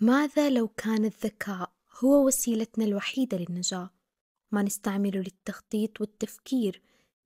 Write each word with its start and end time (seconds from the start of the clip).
ماذا 0.00 0.50
لو 0.50 0.68
كان 0.68 1.04
الذكاء 1.04 1.72
هو 2.04 2.26
وسيلتنا 2.26 2.84
الوحيدة 2.84 3.38
للنجاة؟ 3.38 3.90
ما 4.50 4.62
نستعمله 4.62 5.20
للتخطيط 5.20 6.00
والتفكير 6.00 6.82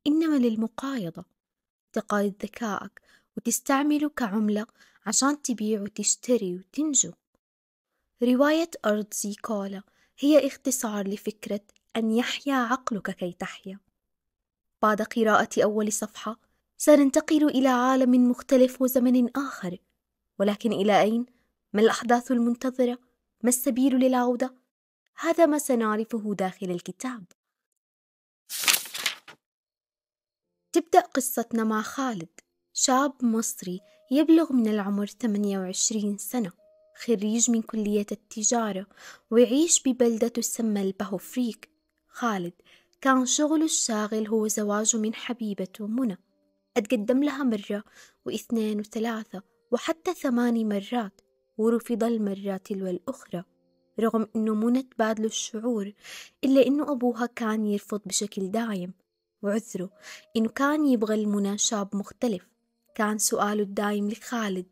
إنما 0.06 0.36
للمقايضة 0.36 1.24
تقايض 1.92 2.34
ذكائك 2.42 3.00
وتستعمله 3.36 4.08
كعملة 4.08 4.66
عشان 5.06 5.42
تبيع 5.42 5.82
وتشتري 5.82 6.54
وتنجو 6.54 7.12
رواية 8.22 8.70
أرض 8.86 9.14
زيكولا 9.14 9.82
هي 10.18 10.46
اختصار 10.46 11.08
لفكرة 11.08 11.60
أن 11.96 12.10
يحيا 12.10 12.54
عقلك 12.54 13.10
كي 13.10 13.32
تحيا 13.32 13.78
بعد 14.82 15.02
قراءة 15.02 15.62
أول 15.64 15.92
صفحة 15.92 16.40
سننتقل 16.76 17.44
إلى 17.44 17.68
عالم 17.68 18.30
مختلف 18.30 18.82
وزمن 18.82 19.36
آخر 19.36 19.78
ولكن 20.38 20.72
إلى 20.72 21.00
أين؟ 21.00 21.41
ما 21.72 21.82
الأحداث 21.82 22.32
المنتظرة؟ 22.32 22.98
ما 23.42 23.48
السبيل 23.48 23.94
للعودة؟ 23.94 24.54
هذا 25.16 25.46
ما 25.46 25.58
سنعرفه 25.58 26.34
داخل 26.34 26.70
الكتاب. 26.70 27.24
تبدأ 30.72 31.00
قصتنا 31.00 31.64
مع 31.64 31.82
خالد، 31.82 32.40
شاب 32.72 33.24
مصري 33.24 33.80
يبلغ 34.10 34.52
من 34.52 34.68
العمر 34.68 35.06
28 35.06 36.18
سنة، 36.18 36.52
خريج 36.96 37.50
من 37.50 37.62
كلية 37.62 38.06
التجارة 38.12 38.86
ويعيش 39.30 39.82
ببلدة 39.82 40.28
تسمى 40.28 40.82
البهوفريك. 40.82 41.70
خالد 42.08 42.52
كان 43.00 43.26
شغله 43.26 43.64
الشاغل 43.64 44.28
هو 44.28 44.48
زواجه 44.48 44.96
من 44.96 45.14
حبيبته 45.14 45.86
منى. 45.86 46.18
أتقدم 46.76 47.24
لها 47.24 47.42
مرة 47.42 47.84
واثنين 48.24 48.80
وثلاثة 48.80 49.42
وحتى 49.70 50.14
ثماني 50.14 50.64
مرات 50.64 51.20
ورفض 51.58 52.04
المرة 52.04 52.56
تلو 52.56 52.86
الأخرى 52.86 53.44
رغم 54.00 54.28
أنه 54.36 54.54
منى 54.54 54.82
تبادلوا 54.82 55.28
الشعور 55.28 55.92
إلا 56.44 56.66
أنه 56.66 56.92
أبوها 56.92 57.26
كان 57.26 57.66
يرفض 57.66 58.00
بشكل 58.06 58.50
دايم. 58.50 58.94
وعذره 59.42 59.90
إنه 60.36 60.48
كان 60.48 60.86
يبغى 60.86 61.14
المنى 61.14 61.58
شاب 61.58 61.96
مختلف. 61.96 62.48
كان 62.94 63.18
سؤاله 63.18 63.62
الدايم 63.62 64.08
لخالد 64.08 64.66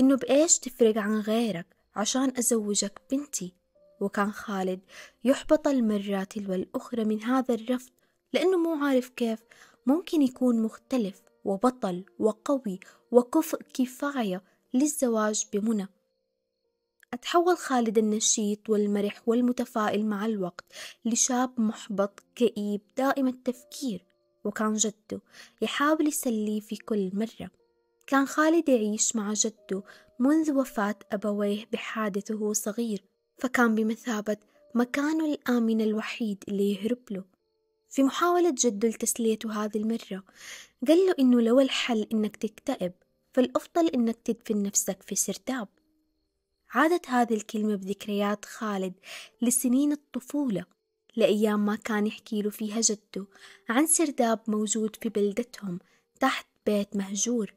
إنه 0.00 0.16
بإيش 0.16 0.58
تفرق 0.58 0.98
عن 0.98 1.20
غيرك 1.20 1.66
عشان 1.96 2.32
أزوجك 2.38 3.00
بنتي؟ 3.10 3.54
وكان 4.00 4.32
خالد 4.32 4.80
يحبط 5.24 5.68
المرة 5.68 6.24
تلو 6.24 6.54
الأخرى 6.54 7.04
من 7.04 7.22
هذا 7.22 7.54
الرفض 7.54 7.90
لأنه 8.32 8.58
مو 8.58 8.84
عارف 8.84 9.08
كيف 9.08 9.38
ممكن 9.86 10.22
يكون 10.22 10.62
مختلف 10.62 11.22
وبطل 11.44 12.04
وقوي 12.18 12.80
وكفء 13.10 13.58
كفاية 13.74 14.42
للزواج 14.74 15.46
بمنى. 15.52 15.88
أتحول 17.14 17.56
خالد 17.56 17.98
النشيط 17.98 18.70
والمرح 18.70 19.22
والمتفائل 19.26 20.06
مع 20.06 20.26
الوقت 20.26 20.64
لشاب 21.04 21.60
محبط 21.60 22.20
كئيب 22.34 22.80
دائم 22.96 23.28
التفكير 23.28 24.04
وكان 24.44 24.74
جده 24.74 25.20
يحاول 25.62 26.08
يسليه 26.08 26.60
في 26.60 26.76
كل 26.76 27.10
مرة. 27.14 27.50
كان 28.06 28.26
خالد 28.26 28.68
يعيش 28.68 29.16
مع 29.16 29.32
جده 29.32 29.82
منذ 30.18 30.52
وفاة 30.52 30.98
أبويه 31.12 31.66
بحادث 31.72 32.30
وهو 32.30 32.52
صغير 32.52 33.02
فكان 33.38 33.74
بمثابة 33.74 34.36
مكانه 34.74 35.24
الآمن 35.24 35.80
الوحيد 35.80 36.44
اللي 36.48 36.72
يهرب 36.72 37.02
له. 37.10 37.24
في 37.88 38.02
محاولة 38.02 38.54
جده 38.58 38.88
لتسليته 38.88 39.64
هذه 39.64 39.76
المرة 39.76 40.24
قال 40.88 41.06
له 41.06 41.14
إنه 41.18 41.40
لو 41.40 41.60
الحل 41.60 42.06
إنك 42.12 42.36
تكتئب 42.36 42.92
فالأفضل 43.32 43.88
إنك 43.88 44.16
تدفن 44.24 44.62
نفسك 44.62 45.02
في 45.02 45.14
سرداب. 45.14 45.68
عادت 46.74 47.08
هذه 47.08 47.34
الكلمة 47.34 47.74
بذكريات 47.76 48.44
خالد 48.44 48.92
لسنين 49.42 49.92
الطفولة 49.92 50.64
لأيام 51.16 51.66
ما 51.66 51.76
كان 51.76 52.06
يحكي 52.06 52.42
له 52.42 52.50
فيها 52.50 52.80
جده 52.80 53.26
عن 53.68 53.86
سرداب 53.86 54.40
موجود 54.48 54.96
في 54.96 55.08
بلدتهم 55.08 55.78
تحت 56.20 56.46
بيت 56.66 56.96
مهجور. 56.96 57.54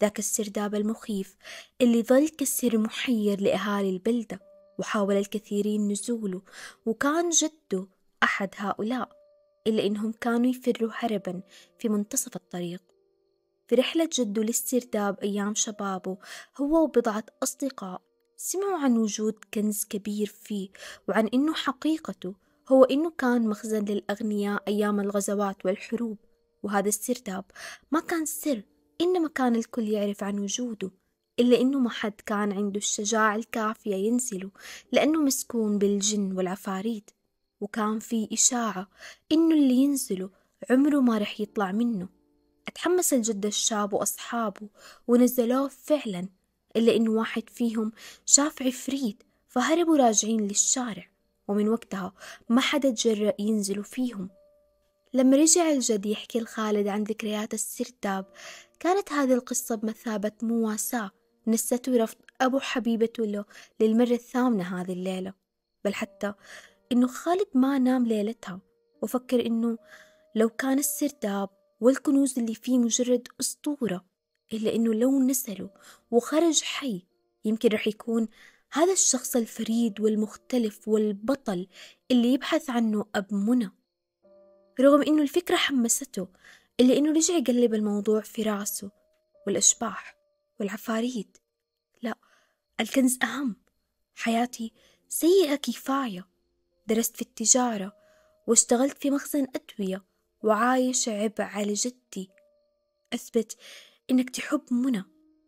ذاك 0.00 0.18
السرداب 0.18 0.74
المخيف 0.74 1.36
اللي 1.80 2.02
ظل 2.02 2.28
كسر 2.28 2.78
محير 2.78 3.40
لأهالي 3.40 3.90
البلدة 3.90 4.40
وحاول 4.78 5.16
الكثيرين 5.16 5.88
نزوله 5.88 6.42
وكان 6.86 7.30
جده 7.30 7.86
أحد 8.22 8.50
هؤلاء 8.56 9.08
إلا 9.66 9.86
إنهم 9.86 10.12
كانوا 10.12 10.50
يفروا 10.50 10.90
هربا 10.94 11.42
في 11.78 11.88
منتصف 11.88 12.36
الطريق. 12.36 12.82
في 13.68 13.74
رحلة 13.74 14.08
جده 14.18 14.42
للسرداب 14.42 15.18
أيام 15.20 15.54
شبابه 15.54 16.18
هو 16.60 16.84
وبضعة 16.84 17.24
أصدقاء 17.42 18.11
سمعوا 18.44 18.78
عن 18.78 18.96
وجود 18.96 19.34
كنز 19.54 19.84
كبير 19.84 20.26
فيه 20.26 20.68
وعن 21.08 21.26
إنه 21.26 21.54
حقيقته 21.54 22.34
هو 22.68 22.84
إنه 22.84 23.10
كان 23.10 23.48
مخزن 23.48 23.84
للأغنياء 23.84 24.62
أيام 24.68 25.00
الغزوات 25.00 25.66
والحروب. 25.66 26.18
وهذا 26.62 26.88
السرداب 26.88 27.44
ما 27.92 28.00
كان 28.00 28.24
سر 28.24 28.62
إنما 29.00 29.28
كان 29.28 29.56
الكل 29.56 29.88
يعرف 29.88 30.24
عن 30.24 30.38
وجوده 30.38 30.90
إلا 31.40 31.60
إنه 31.60 31.78
ما 31.78 31.90
حد 31.90 32.12
كان 32.26 32.52
عنده 32.52 32.78
الشجاعة 32.78 33.36
الكافية 33.36 33.94
ينزله 33.94 34.50
لأنه 34.92 35.22
مسكون 35.22 35.78
بالجن 35.78 36.32
والعفاريت. 36.32 37.10
وكان 37.60 37.98
في 37.98 38.28
إشاعة 38.32 38.88
إنه 39.32 39.54
اللي 39.54 39.74
ينزله 39.74 40.30
عمره 40.70 41.00
ما 41.00 41.18
رح 41.18 41.40
يطلع 41.40 41.72
منه. 41.72 42.08
اتحمس 42.68 43.12
الجد 43.12 43.46
الشاب 43.46 43.92
وأصحابه 43.92 44.68
ونزلوه 45.08 45.68
فعلا 45.68 46.28
إلا 46.76 46.96
إنه 46.96 47.10
واحد 47.10 47.50
فيهم 47.50 47.92
شاف 48.26 48.62
عفريت 48.62 49.22
فهربوا 49.48 49.96
راجعين 49.96 50.46
للشارع. 50.46 51.12
ومن 51.48 51.68
وقتها 51.68 52.12
ما 52.48 52.60
حدا 52.60 52.90
تجرأ 52.90 53.32
ينزلوا 53.38 53.84
فيهم. 53.84 54.28
لما 55.14 55.36
رجع 55.36 55.70
الجد 55.70 56.06
يحكي 56.06 56.40
لخالد 56.40 56.86
عن 56.86 57.02
ذكريات 57.02 57.54
السرداب 57.54 58.26
كانت 58.80 59.12
هذه 59.12 59.34
القصة 59.34 59.74
بمثابة 59.74 60.32
مواساة 60.42 61.10
نسته 61.46 61.96
رفض 61.96 62.16
أبو 62.40 62.58
حبيبته 62.58 63.26
له 63.26 63.44
للمرة 63.80 64.12
الثامنة 64.12 64.80
هذه 64.80 64.92
الليلة. 64.92 65.34
بل 65.84 65.94
حتى 65.94 66.34
إنه 66.92 67.06
خالد 67.06 67.48
ما 67.54 67.78
نام 67.78 68.06
ليلتها. 68.06 68.60
وفكر 69.02 69.46
إنه 69.46 69.78
لو 70.34 70.48
كان 70.48 70.78
السرداب 70.78 71.48
والكنوز 71.80 72.38
اللي 72.38 72.54
فيه 72.54 72.78
مجرد 72.78 73.28
أسطورة 73.40 74.04
إلا 74.52 74.74
إنه 74.74 74.94
لو 74.94 75.22
نسله 75.22 75.70
وخرج 76.10 76.62
حي 76.62 77.02
يمكن 77.44 77.68
رح 77.68 77.86
يكون 77.86 78.28
هذا 78.72 78.92
الشخص 78.92 79.36
الفريد 79.36 80.00
والمختلف 80.00 80.88
والبطل 80.88 81.66
اللي 82.10 82.32
يبحث 82.32 82.70
عنه 82.70 83.06
أب 83.14 83.34
منى. 83.34 83.70
رغم 84.80 85.02
إنه 85.02 85.22
الفكرة 85.22 85.56
حمسته 85.56 86.28
إلا 86.80 86.96
إنه 86.96 87.12
رجع 87.12 87.34
يقلب 87.34 87.74
الموضوع 87.74 88.20
في 88.20 88.42
راسه 88.42 88.90
والأشباح 89.46 90.16
والعفاريت. 90.60 91.38
لا 92.02 92.14
الكنز 92.80 93.18
أهم. 93.22 93.56
حياتي 94.14 94.72
سيئة 95.08 95.54
كفاية. 95.54 96.28
درست 96.86 97.16
في 97.16 97.22
التجارة 97.22 97.96
واشتغلت 98.46 98.98
في 98.98 99.10
مخزن 99.10 99.46
أدوية 99.56 100.04
وعايش 100.42 101.08
عبء 101.08 101.42
على 101.42 101.72
جدي. 101.72 102.30
أثبت 103.12 103.56
إنك 104.12 104.30
تحب 104.30 104.62
منى. 104.70 105.04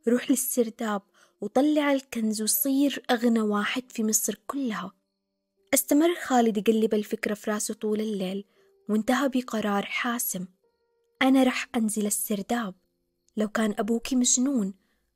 روح 0.08 0.30
للسرداب 0.30 1.02
وطلع 1.41 1.92
الكنز 1.92 2.42
وصير 2.42 3.02
أغنى 3.10 3.41
واحد 3.41 3.92
في 3.92 4.04
مصر 4.04 4.41
كلها. 4.47 4.92
استمر 5.75 6.14
خالد 6.14 6.56
يقلب 6.56 6.94
الفكرة 6.94 7.34
في 7.34 7.50
راسه 7.50 7.75
طول 7.75 8.00
الليل 8.00 8.44
وانتهى 8.88 9.28
بقرار 9.28 9.84
حاسم. 9.84 10.47
أنا 11.22 11.42
رح 11.42 11.69
أنزل 11.76 12.06
السرداب. 12.06 12.75
لو 13.36 13.48
كان 13.48 13.75
أبوك 13.78 14.14
مجنون 14.14 14.75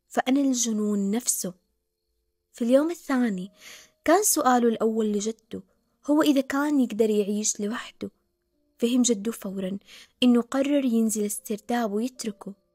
فأنا 0.08 0.40
الجنون 0.40 1.10
نفسه. 1.10 1.54
في 2.52 2.64
اليوم 2.64 2.90
الثاني 2.90 3.50
كان 4.04 4.22
سؤاله 4.22 4.68
الأول 4.68 5.12
لجده 5.12 5.62
هو 6.06 6.22
إذا 6.22 6.40
كان 6.40 6.80
يقدر 6.80 7.10
يعيش 7.10 7.60
لوحده. 7.60 8.10
فهم 8.78 9.02
جده 9.02 9.32
فورا 9.32 9.78
إنه 10.22 10.40
قرر 10.40 10.84
ينزل 10.84 11.24
السرداب 11.24 11.92
ويتركه. 11.92 12.67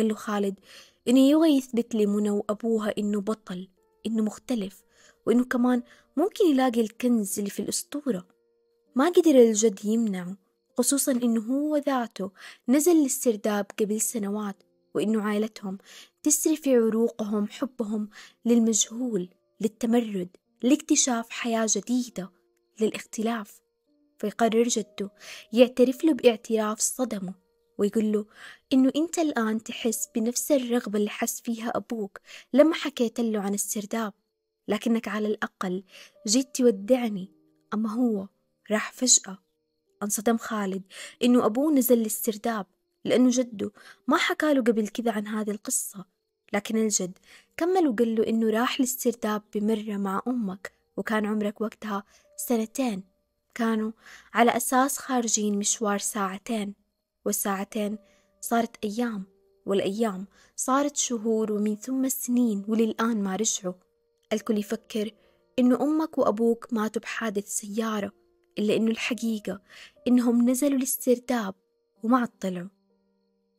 قال 0.00 0.08
له 0.08 0.14
خالد 0.14 0.60
إنه 1.08 1.30
يبغى 1.30 1.56
يثبت 1.56 1.94
لمنى 1.94 2.30
وأبوها 2.30 2.94
إنه 2.98 3.20
بطل 3.20 3.68
إنه 4.06 4.22
مختلف 4.22 4.84
وإنه 5.26 5.44
كمان 5.44 5.82
ممكن 6.16 6.44
يلاقي 6.46 6.80
الكنز 6.80 7.38
اللي 7.38 7.50
في 7.50 7.60
الأسطورة. 7.62 8.26
ما 8.94 9.08
قدر 9.08 9.30
الجد 9.30 9.84
يمنعه 9.84 10.36
خصوصا 10.78 11.12
إنه 11.12 11.40
هو 11.40 11.76
ذاته 11.76 12.30
نزل 12.68 12.96
للسرداب 13.02 13.66
قبل 13.80 14.00
سنوات 14.00 14.62
وإنه 14.94 15.22
عائلتهم 15.22 15.78
تسري 16.22 16.56
في 16.56 16.76
عروقهم 16.76 17.46
حبهم 17.48 18.08
للمجهول 18.44 19.28
للتمرد 19.60 20.28
لاكتشاف 20.62 21.30
حياة 21.30 21.66
جديدة 21.70 22.30
للاختلاف. 22.80 23.60
فيقرر 24.18 24.62
جده 24.62 25.10
يعترف 25.52 26.04
له 26.04 26.12
باعتراف 26.12 26.80
صدمه. 26.80 27.49
ويقول 27.80 28.12
له 28.12 28.26
إنه 28.72 28.92
أنت 28.96 29.18
الآن 29.18 29.62
تحس 29.62 30.08
بنفس 30.14 30.52
الرغبة 30.52 30.98
اللي 30.98 31.10
حس 31.10 31.40
فيها 31.40 31.72
أبوك 31.76 32.18
لما 32.52 32.74
حكيت 32.74 33.20
له 33.20 33.40
عن 33.40 33.54
السرداب. 33.54 34.12
لكنك 34.68 35.08
على 35.08 35.28
الأقل 35.28 35.84
جيت 36.26 36.56
تودعني. 36.56 37.28
أما 37.74 37.92
هو 37.92 38.28
راح 38.70 38.92
فجأة. 38.92 39.38
انصدم 40.02 40.36
خالد 40.36 40.82
إنه 41.22 41.46
أبوه 41.46 41.72
نزل 41.72 41.98
للسرداب 41.98 42.66
لأنه 43.04 43.30
جده 43.30 43.72
ما 44.08 44.16
حكاله 44.16 44.62
قبل 44.62 44.88
كذا 44.88 45.12
عن 45.12 45.26
هذه 45.26 45.50
القصة. 45.50 46.04
لكن 46.52 46.76
الجد 46.76 47.18
كمل 47.56 47.88
وقال 47.88 48.14
له 48.14 48.26
إنه 48.26 48.50
راح 48.50 48.80
للسرداب 48.80 49.42
بمرة 49.54 49.96
مع 49.96 50.22
أمك 50.28 50.72
وكان 50.96 51.26
عمرك 51.26 51.60
وقتها 51.60 52.04
سنتين. 52.36 53.02
كانوا 53.54 53.92
على 54.34 54.56
أساس 54.56 54.98
خارجين 54.98 55.58
مشوار 55.58 55.98
ساعتين. 55.98 56.79
والساعتين 57.24 57.98
صارت 58.40 58.84
أيام 58.84 59.24
والأيام 59.66 60.26
صارت 60.56 60.96
شهور 60.96 61.52
ومن 61.52 61.76
ثم 61.76 62.08
سنين 62.08 62.64
وللآن 62.68 63.22
ما 63.22 63.36
رجعوا. 63.36 63.74
الكل 64.32 64.58
يفكر 64.58 65.10
إنه 65.58 65.82
أمك 65.82 66.18
وأبوك 66.18 66.72
ماتوا 66.72 67.02
بحادث 67.02 67.48
سيارة 67.48 68.12
إلا 68.58 68.76
إنه 68.76 68.90
الحقيقة 68.90 69.60
إنهم 70.08 70.50
نزلوا 70.50 70.78
للسرداب 70.78 71.54
وما 72.02 72.28
طلعوا 72.40 72.68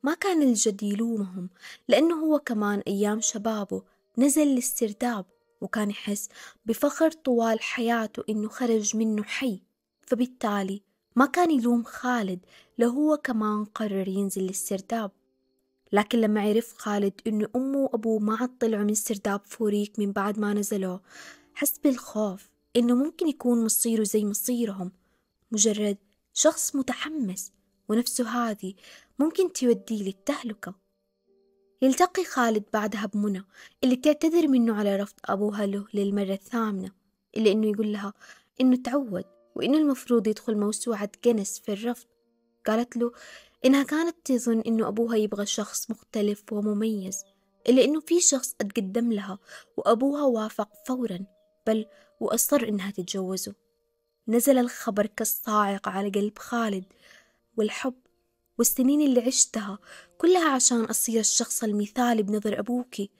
ما 0.02 0.14
كان 0.14 0.42
الجد 0.42 0.82
يلومهم 0.82 1.50
لأنه 1.88 2.14
هو 2.24 2.38
كمان 2.38 2.82
أيام 2.86 3.20
شبابه 3.20 3.82
نزل 4.18 4.46
للسرداب 4.46 5.26
وكان 5.60 5.90
يحس 5.90 6.28
بفخر 6.66 7.10
طوال 7.10 7.60
حياته 7.60 8.24
إنه 8.28 8.48
خرج 8.48 8.96
منه 8.96 9.22
حي. 9.22 9.62
فبالتالي 10.06 10.82
ما 11.16 11.26
كان 11.26 11.50
يلوم 11.50 11.82
خالد 11.82 12.40
لو 12.82 12.90
هو 12.90 13.16
كمان 13.16 13.64
قرر 13.64 14.08
ينزل 14.08 14.42
للسرداب. 14.42 15.10
لكن 15.92 16.18
لما 16.18 16.40
عرف 16.40 16.74
خالد 16.76 17.12
إنه 17.26 17.48
أمه 17.56 17.78
وأبوه 17.78 18.18
ما 18.18 18.36
عاد 18.36 18.58
طلعوا 18.58 18.84
من 18.84 18.94
سرداب 18.94 19.40
فوريك 19.44 19.98
من 19.98 20.12
بعد 20.12 20.38
ما 20.38 20.54
نزلوا 20.54 20.98
حس 21.54 21.78
بالخوف 21.78 22.50
إنه 22.76 22.94
ممكن 22.94 23.28
يكون 23.28 23.64
مصيره 23.64 24.02
زي 24.02 24.24
مصيرهم. 24.24 24.92
مجرد 25.52 25.96
شخص 26.32 26.76
متحمس 26.76 27.52
ونفسه 27.88 28.28
هذه 28.28 28.74
ممكن 29.18 29.52
توديه 29.52 30.02
للتهلكة. 30.02 30.74
يلتقي 31.82 32.24
خالد 32.24 32.64
بعدها 32.72 33.06
بمنى 33.06 33.44
اللي 33.84 33.96
تعتذر 33.96 34.48
منه 34.48 34.74
على 34.74 34.96
رفض 34.96 35.16
أبوها 35.24 35.66
له 35.66 35.86
للمرة 35.94 36.32
الثامنة 36.32 36.90
إلا 37.36 37.52
إنه 37.52 37.66
يقول 37.66 37.92
لها 37.92 38.12
إنه 38.60 38.76
تعود 38.76 39.24
وإنه 39.54 39.78
المفروض 39.78 40.26
يدخل 40.26 40.56
موسوعة 40.56 41.10
جنس 41.24 41.58
في 41.58 41.72
الرفض. 41.72 42.11
قالت 42.66 42.96
له 42.96 43.12
إنها 43.64 43.82
كانت 43.82 44.16
تظن 44.24 44.60
إنه 44.60 44.88
أبوها 44.88 45.16
يبغى 45.16 45.46
شخص 45.46 45.90
مختلف 45.90 46.52
ومميز 46.52 47.24
إلا 47.68 47.84
إنه 47.84 48.00
في 48.00 48.20
شخص 48.20 48.54
أتقدم 48.60 49.12
لها 49.12 49.38
وأبوها 49.76 50.22
وافق 50.22 50.68
فورا 50.86 51.18
بل 51.66 51.86
وأصر 52.20 52.62
إنها 52.62 52.90
تتجوزه. 52.90 53.54
نزل 54.28 54.58
الخبر 54.58 55.06
كالصاعقة 55.06 55.90
على 55.90 56.08
قلب 56.08 56.38
خالد 56.38 56.84
والحب 57.56 57.94
والسنين 58.58 59.00
اللي 59.00 59.20
عشتها 59.20 59.78
كلها 60.18 60.48
عشان 60.48 60.84
أصير 60.84 61.20
الشخص 61.20 61.64
المثالي 61.64 62.22
بنظر 62.22 62.58
أبوكي 62.58 63.10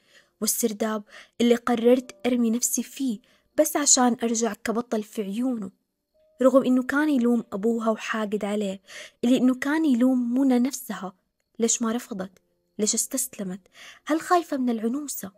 والسرداب 0.41 1.03
اللي 1.41 1.55
قررت 1.55 2.15
أرمي 2.25 2.49
نفسي 2.49 2.83
فيه 2.83 3.19
بس 3.59 3.77
عشان 3.77 4.17
أرجع 4.23 4.53
كبطل 4.53 5.03
في 5.03 5.21
عيونه. 5.21 5.71
رغم 6.43 6.63
إنه 6.63 6.83
كان 6.83 7.09
يلوم 7.09 7.43
أبوها 7.53 7.89
وحاقد 7.89 8.45
عليه 8.45 8.81
اللي 9.23 9.37
إنه 9.37 9.55
كان 9.55 9.85
يلوم 9.85 10.39
منى 10.39 10.59
نفسها. 10.59 11.13
ليش 11.59 11.81
ما 11.81 11.91
رفضت؟ 11.91 12.31
ليش 12.79 12.93
استسلمت؟ 12.93 13.59
هل 14.05 14.21
خايفة 14.21 14.57
من 14.57 14.69
العنوسة؟ 14.69 15.31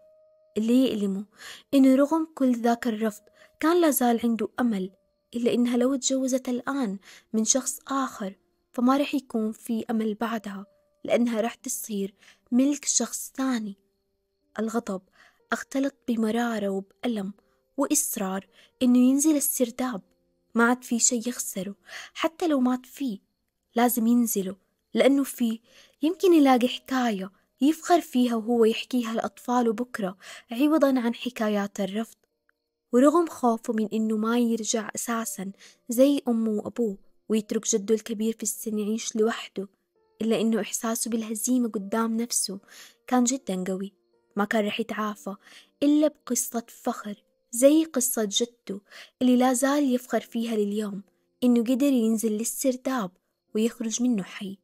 اللي 0.57 0.85
يألمه 0.85 1.25
إنه 1.73 1.95
رغم 1.95 2.27
كل 2.35 2.61
ذاك 2.61 2.87
الرفض 2.87 3.23
كان 3.59 3.81
لازال 3.81 4.19
عنده 4.23 4.49
أمل 4.59 4.91
إلا 5.35 5.53
إنها 5.53 5.77
لو 5.77 5.95
تجوزت 5.95 6.49
الآن 6.49 6.97
من 7.33 7.45
شخص 7.45 7.79
آخر 7.87 8.35
فما 8.73 8.97
رح 8.97 9.15
يكون 9.15 9.51
في 9.51 9.85
أمل 9.89 10.13
بعدها 10.13 10.65
لأنها 11.03 11.41
رح 11.41 11.55
تصير 11.55 12.13
ملك 12.51 12.85
شخص 12.85 13.31
ثاني. 13.35 13.77
الغضب 14.59 15.01
اختلط 15.51 15.95
بمرارة 16.07 16.69
وبألم 16.69 17.33
وإصرار 17.77 18.47
إنه 18.81 18.97
ينزل 18.97 19.35
السرداب. 19.35 20.01
ما 20.55 20.63
عاد 20.63 20.83
في 20.83 20.99
شي 20.99 21.15
يخسره. 21.27 21.75
حتى 22.13 22.47
لو 22.47 22.59
مات 22.59 22.85
فيه 22.85 23.19
لازم 23.75 24.07
ينزله 24.07 24.55
لأنه 24.93 25.23
فيه. 25.23 25.59
يمكن 26.01 26.33
يلاقي 26.33 26.67
حكاية 26.67 27.31
يفخر 27.61 28.01
فيها 28.01 28.35
وهو 28.35 28.65
يحكيها 28.65 29.13
لأطفاله 29.13 29.73
بكرة 29.73 30.17
عوضا 30.51 30.99
عن 30.99 31.15
حكايات 31.15 31.79
الرفض. 31.79 32.17
ورغم 32.93 33.27
خوفه 33.27 33.73
من 33.73 33.87
إنه 33.93 34.17
ما 34.17 34.39
يرجع 34.39 34.89
أساسا 34.95 35.51
زي 35.89 36.21
أمه 36.27 36.51
وأبوه 36.51 36.97
ويترك 37.29 37.67
جده 37.67 37.95
الكبير 37.95 38.33
في 38.33 38.43
السن 38.43 38.79
يعيش 38.79 39.15
لوحده 39.15 39.67
إلا 40.21 40.41
إنه 40.41 40.61
إحساسه 40.61 41.11
بالهزيمة 41.11 41.69
قدام 41.69 42.17
نفسه 42.17 42.59
كان 43.07 43.23
جدا 43.23 43.63
قوي 43.67 43.93
ما 44.35 44.45
كان 44.45 44.65
رح 44.65 44.79
يتعافى 44.79 45.35
إلا 45.83 46.07
بقصة 46.07 46.65
فخر. 46.67 47.23
زي 47.55 47.85
قصة 47.85 48.29
جده 48.31 48.81
اللي 49.21 49.37
لا 49.37 49.53
زال 49.53 49.93
يفخر 49.95 50.19
فيها 50.19 50.55
لليوم 50.55 51.03
إنه 51.43 51.63
قدر 51.63 51.93
ينزل 51.93 52.31
للسرداب 52.31 53.11
ويخرج 53.55 54.03
منه 54.03 54.23
حي. 54.23 54.57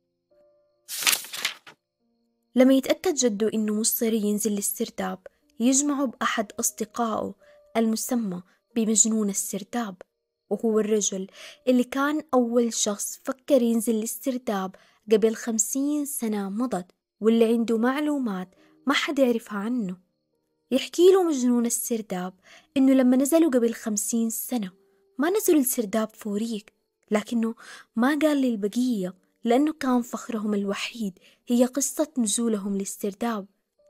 لما 2.56 2.74
يتأكد 2.74 3.14
جده 3.14 3.50
إنه 3.54 3.74
مصر 3.74 4.14
ينزل 4.14 4.52
للسرداب 4.52 5.20
يجمعه 5.60 6.06
بأحد 6.06 6.52
أصدقائه 6.60 7.36
المسمى 7.78 8.44
بمجنون 8.76 9.30
السرداب 9.30 9.96
وهو 10.50 10.80
الرجل 10.80 11.28
اللي 11.68 11.84
كان 11.84 12.24
أول 12.34 12.74
شخص 12.74 13.20
فكر 13.24 13.62
ينزل 13.62 13.96
للسرداب 13.96 14.76
قبل 15.12 15.36
خمسين 15.36 16.06
سنة 16.06 16.50
مضت 16.50 16.92
واللي 17.22 17.46
عنده 17.46 17.78
معلومات 17.78 18.56
ما 18.88 18.94
حد 18.94 19.20
يعرفها 19.20 19.58
عنه. 19.58 20.11
يحكي 20.72 21.12
له 21.12 21.24
مجنون 21.24 21.66
السرداب 21.66 22.34
إنه 22.78 22.94
لما 22.94 23.18
نزلوا 23.18 23.52
قبل 23.52 23.74
خمسين 23.74 24.30
سنة 24.30 24.72
ما 25.18 25.30
نزلوا 25.30 25.60
السرداب 25.60 26.10
فوريك 26.16 26.74
لكنه 27.12 27.56
ما 27.96 28.20
قال 28.22 28.38
للبقية 28.42 29.14
لأنه 29.44 29.74
كان 29.74 30.02
فخرهم 30.02 30.54
الوحيد 30.54 31.20
هي 31.48 31.66
قصة 31.66 32.08
نزولهم 32.18 32.78
للسرداب. 32.78 33.46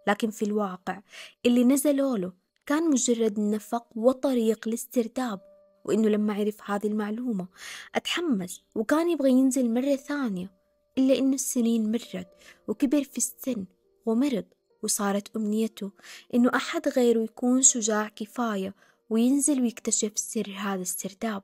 لكن 0.08 0.30
في 0.30 0.46
الواقع 0.46 1.02
اللي 1.46 1.64
نزلوا 1.64 2.18
له 2.18 2.34
كان 2.66 2.90
مجرد 2.90 3.40
نفق 3.40 3.88
وطريق 3.96 4.68
لاسترداب 4.68 5.40
وإنه 5.86 6.10
لما 6.10 6.34
عرف 6.34 6.72
هذه 6.72 6.88
المعلومة 6.88 7.48
أتحمس 7.96 8.64
وكان 8.76 9.10
يبغى 9.10 9.30
ينزل 9.30 9.74
مرة 9.74 9.96
ثانية 9.96 10.52
إلا 10.98 11.18
إنه 11.18 11.34
السنين 11.34 11.92
مرت 11.92 12.28
وكبر 12.68 13.04
في 13.04 13.18
السن 13.18 13.66
ومرض. 14.06 14.46
وصارت 14.84 15.36
أمنيته 15.36 15.92
إنه 16.34 16.52
أحد 16.56 16.88
غيره 16.88 17.24
يكون 17.24 17.62
شجاع 17.62 18.08
كفاية 18.08 18.76
وينزل 19.10 19.62
ويكتشف 19.62 20.12
سر 20.16 20.56
هذا 20.58 20.82
السرداب. 20.82 21.44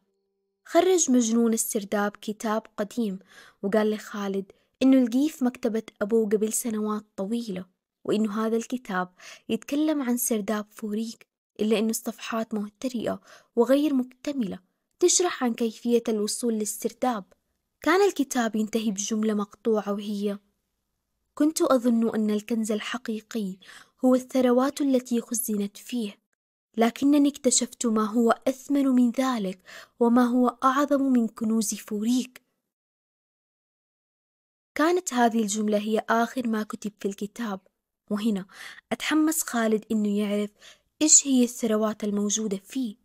خرج 0.65 1.11
مجنون 1.11 1.53
السرداب 1.53 2.11
كتاب 2.11 2.61
قديم 2.77 3.19
وقال 3.63 3.91
لخالد 3.91 4.51
إنه 4.81 5.03
لقيه 5.03 5.27
في 5.27 5.45
مكتبة 5.45 5.83
أبوه 6.01 6.29
قبل 6.29 6.53
سنوات 6.53 7.05
طويلة 7.15 7.65
وإنه 8.05 8.45
هذا 8.45 8.57
الكتاب 8.57 9.09
يتكلم 9.49 10.01
عن 10.01 10.17
سرداب 10.17 10.65
فوريك 10.71 11.27
إلا 11.59 11.79
إنه 11.79 11.89
الصفحات 11.89 12.53
مهترئة 12.53 13.21
وغير 13.55 13.93
مكتملة 13.93 14.59
تشرح 14.99 15.43
عن 15.43 15.53
كيفية 15.53 16.03
الوصول 16.09 16.53
للسرداب. 16.53 17.23
كان 17.81 18.07
الكتاب 18.07 18.55
ينتهي 18.55 18.91
بجملة 18.91 19.33
مقطوعة 19.33 19.93
وهي 19.93 20.37
كنت 21.37 21.61
أظن 21.61 22.15
أن 22.15 22.29
الكنز 22.29 22.71
الحقيقي 22.71 23.57
هو 24.05 24.15
الثروات 24.15 24.81
التي 24.81 25.21
خزنت 25.21 25.77
فيه 25.77 26.19
لكنني 26.77 27.29
اكتشفت 27.29 27.85
ما 27.85 28.05
هو 28.05 28.31
أثمن 28.47 28.85
من 28.85 29.11
ذلك 29.11 29.59
وما 29.99 30.25
هو 30.25 30.57
أعظم 30.63 31.01
من 31.01 31.27
كنوز 31.27 31.73
فوريك. 31.73 32.41
كانت 34.75 35.13
هذه 35.13 35.41
الجملة 35.41 35.77
هي 35.77 36.05
آخر 36.09 36.47
ما 36.47 36.63
كتب 36.63 36.91
في 36.99 37.07
الكتاب 37.07 37.59
وهنا 38.09 38.45
أتحمس 38.91 39.43
خالد 39.43 39.85
إنه 39.91 40.17
يعرف 40.17 40.51
إيش 41.01 41.27
هي 41.27 41.43
الثروات 41.43 42.03
الموجودة 42.03 42.57
فيه. 42.57 42.95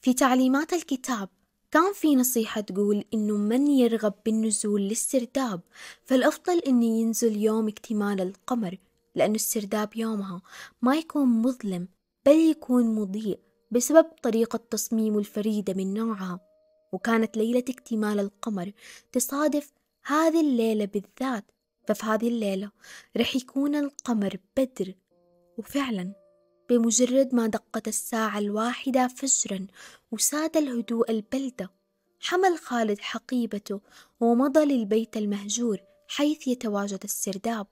في 0.00 0.14
تعليمات 0.14 0.72
الكتاب 0.72 1.28
كان 1.70 1.92
في 1.92 2.16
نصيحة 2.16 2.60
تقول 2.60 3.04
إنه 3.14 3.36
من 3.36 3.66
يرغب 3.66 4.14
بالنزول 4.26 4.80
للسرداب؟ 4.80 5.60
فالأفضل 6.04 6.58
إنه 6.58 6.84
ينزل 6.84 7.36
يوم 7.36 7.68
اكتمال 7.68 8.20
القمر 8.20 8.76
لأن 9.14 9.34
السرداب 9.34 9.96
يومها 9.96 10.42
ما 10.82 10.96
يكون 10.96 11.28
مظلم 11.28 11.88
بل 12.26 12.32
يكون 12.32 12.94
مضيء 12.94 13.38
بسبب 13.70 14.04
طريقة 14.22 14.60
تصميمه 14.70 15.18
الفريدة 15.18 15.74
من 15.74 15.94
نوعها. 15.94 16.40
وكانت 16.92 17.36
ليلة 17.36 17.64
اكتمال 17.68 18.20
القمر 18.20 18.72
تصادف 19.12 19.72
هذه 20.04 20.40
الليلة 20.40 20.84
بالذات 20.84 21.44
ففي 21.88 22.06
هذه 22.06 22.28
الليلة 22.28 22.70
رح 23.16 23.36
يكون 23.36 23.74
القمر 23.74 24.36
بدر. 24.56 24.94
وفعلا 25.58 26.19
بمجرد 26.70 27.34
ما 27.34 27.46
دقت 27.46 27.88
الساعة 27.88 28.38
الواحدة 28.38 29.08
فجرا 29.08 29.66
وساد 30.12 30.56
الهدوء 30.56 31.10
البلدة. 31.10 31.70
حمل 32.20 32.58
خالد 32.58 33.00
حقيبته 33.00 33.80
ومضى 34.20 34.64
للبيت 34.64 35.16
المهجور 35.16 35.78
حيث 36.08 36.48
يتواجد 36.48 37.00
السرداب. 37.04 37.66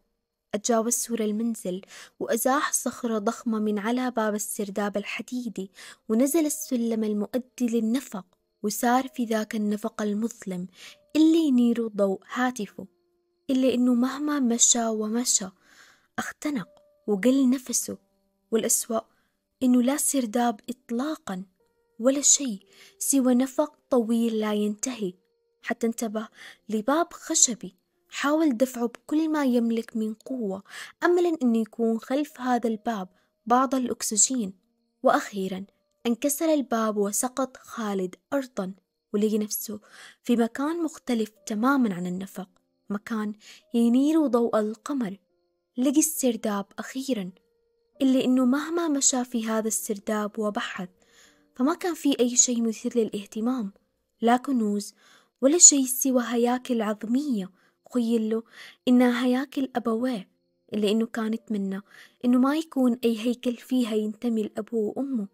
أتجاوز 0.55 0.93
سور 0.93 1.21
المنزل 1.21 1.81
وأزاح 2.21 2.73
صخرة 2.73 3.19
ضخمة 3.19 3.59
من 3.59 3.79
على 3.79 4.11
باب 4.11 4.35
السرداب 4.35 4.97
الحديدي 4.97 5.71
ونزل 6.09 6.47
السلم 6.47 7.05
المؤدي 7.05 7.67
للنفق 7.81 8.27
وسار 8.63 9.09
في 9.09 9.25
ذاك 9.25 9.55
النفق 9.55 10.03
المظلم 10.03 10.67
اللي 11.17 11.39
ينير 11.39 11.87
ضوء 11.87 12.21
هاتفه 12.33 12.87
إلا 13.51 13.75
إنه 13.75 13.95
مهما 13.95 14.41
مشى 14.41 14.87
ومشى 14.87 15.49
أختنق 16.19 16.69
وقل 17.07 17.51
نفسه 17.51 18.08
والأسوأ 18.51 19.01
إنه 19.63 19.83
لا 19.83 19.97
سرداب 19.97 20.61
إطلاقا 20.71 21.45
ولا 21.99 22.21
شيء 22.21 22.59
سوى 22.99 23.35
نفق 23.35 23.79
طويل 23.91 24.39
لا 24.39 24.55
ينتهي. 24.55 25.15
حتى 25.63 25.87
انتبه 25.87 26.29
لباب 26.69 27.13
خشبي. 27.13 27.75
حاول 28.09 28.57
دفعه 28.57 28.87
بكل 28.87 29.29
ما 29.29 29.45
يملك 29.45 29.97
من 29.97 30.15
قوة. 30.15 30.63
أملا 31.05 31.37
أن 31.43 31.57
يكون 31.57 31.99
خلف 31.99 32.41
هذا 32.41 32.69
الباب 32.69 33.09
بعض 33.47 33.75
الأكسجين. 33.75 34.53
وأخيرا 35.03 35.65
انكسر 36.07 36.55
الباب 36.55 36.97
وسقط 36.97 37.57
خالد 37.57 38.15
أرضا 38.33 38.75
ولقي 39.13 39.39
نفسه 39.39 39.81
في 40.23 40.37
مكان 40.37 40.83
مختلف 40.83 41.31
تماما 41.47 41.95
عن 41.95 42.07
النفق. 42.07 42.49
مكان 42.91 43.33
ينير 43.75 44.27
ضوء 44.27 44.59
القمر. 44.59 45.17
لقي 45.77 45.99
السرداب 45.99 46.67
أخيرا. 46.79 47.31
إلا 48.03 48.25
أنه 48.25 48.45
مهما 48.45 48.89
مشى 48.89 49.25
في 49.25 49.47
هذا 49.47 49.69
السرداب 49.69 50.39
وبحث 50.39 50.89
فما 51.57 51.75
كان 51.75 51.95
في 51.95 52.21
أي 52.21 52.37
شيء 52.37 52.63
مثير 52.63 52.99
للاهتمام 52.99 53.73
لا 54.21 54.37
كنوز 54.37 54.95
ولا 55.43 55.59
شيء 55.59 55.85
سوى 55.87 56.23
هياكل 56.27 56.83
عظمية 56.83 57.51
خيل 57.95 58.31
له 58.31 58.43
إنها 58.89 59.27
هياكل 59.27 59.71
أبويه 59.77 60.29
إلا 60.75 60.91
إنه 60.91 61.07
كان 61.07 61.35
يتمنى 61.35 61.81
إنه 62.25 62.39
ما 62.39 62.57
يكون 62.57 62.99
أي 63.05 63.19
هيكل 63.19 63.57
فيها 63.57 63.95
ينتمي 63.95 64.43
لأبوه 64.43 64.93
وأمه. 64.97 65.29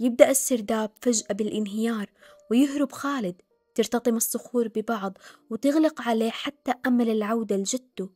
يبدأ 0.00 0.30
السرداب 0.30 0.90
فجأة 1.00 1.34
بالإنهيار 1.34 2.10
ويهرب 2.50 2.92
خالد 2.92 3.42
ترتطم 3.74 4.16
الصخور 4.16 4.68
ببعض 4.68 5.18
وتغلق 5.50 6.02
عليه 6.02 6.30
حتى 6.30 6.74
أمل 6.86 7.10
العودة 7.10 7.56
لجده. 7.56 8.08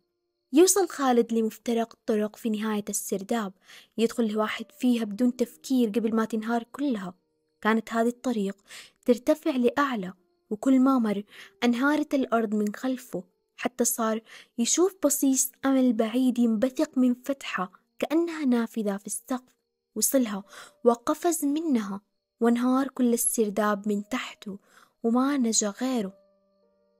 يوصل 0.52 0.88
خالد 0.88 1.32
لمفترق 1.32 1.92
الطرق 1.92 2.36
في 2.36 2.50
نهاية 2.50 2.84
السرداب 2.88 3.52
يدخل 3.98 4.24
الواحد 4.24 4.72
فيها 4.72 5.04
بدون 5.04 5.36
تفكير 5.36 5.88
قبل 5.88 6.14
ما 6.14 6.24
تنهار 6.24 6.62
كلها. 6.62 7.14
كانت 7.60 7.92
هذه 7.92 8.08
الطريق 8.08 8.56
ترتفع 9.04 9.50
لأعلى 9.50 10.12
وكل 10.50 10.80
ما 10.80 10.98
مر 10.98 11.22
أنهارت 11.64 12.14
الأرض 12.14 12.54
من 12.54 12.74
خلفه. 12.74 13.24
حتى 13.56 13.84
صار 13.84 14.20
يشوف 14.58 14.96
بصيص 15.04 15.52
أمل 15.64 15.92
بعيد 15.92 16.38
ينبثق 16.38 16.98
من 16.98 17.14
فتحة 17.14 17.72
كأنها 17.98 18.44
نافذة 18.44 18.96
في 18.96 19.06
السقف. 19.06 19.58
وصلها 19.94 20.44
وقفز 20.84 21.44
منها 21.44 22.00
وانهار 22.40 22.88
كل 22.88 23.14
السرداب 23.14 23.88
من 23.88 24.08
تحته 24.08 24.58
وما 25.02 25.36
نجا 25.36 25.68
غيره. 25.68 26.12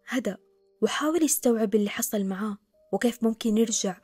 هدأ 0.07 0.37
وحاول 0.83 1.23
يستوعب 1.23 1.75
اللي 1.75 1.91
حصل 1.91 2.25
معاه. 2.25 2.59
وكيف 2.93 3.23
ممكن 3.23 3.59
يرجع 3.59 3.97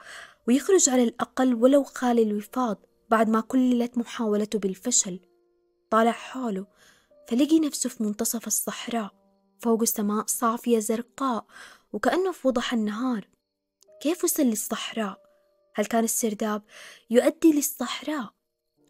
ويخرج 0.48 0.90
على 0.90 1.04
الأقل 1.04 1.54
ولو 1.54 1.84
خالي 1.84 2.22
الوفاض 2.22 2.86
بعد 3.10 3.28
ما 3.28 3.40
كللت 3.40 3.98
محاولته 3.98 4.58
بالفشل 4.58 5.20
طالع 5.90 6.12
حوله 6.12 6.66
فلقي 7.28 7.60
نفسه 7.60 7.88
في 7.88 8.02
منتصف 8.02 8.46
الصحراء 8.46 9.14
فوق 9.58 9.84
سماء 9.84 10.26
صافية 10.26 10.78
زرقاء 10.78 11.46
وكأنه 11.92 12.32
في 12.32 12.48
وضح 12.48 12.72
النهار 12.72 13.28
كيف 14.00 14.24
وصل 14.24 14.42
للصحراء؟ 14.42 15.22
هل 15.74 15.86
كان 15.86 16.04
السرداب 16.04 16.62
يؤدي 17.10 17.52
للصحراء؟ 17.52 18.34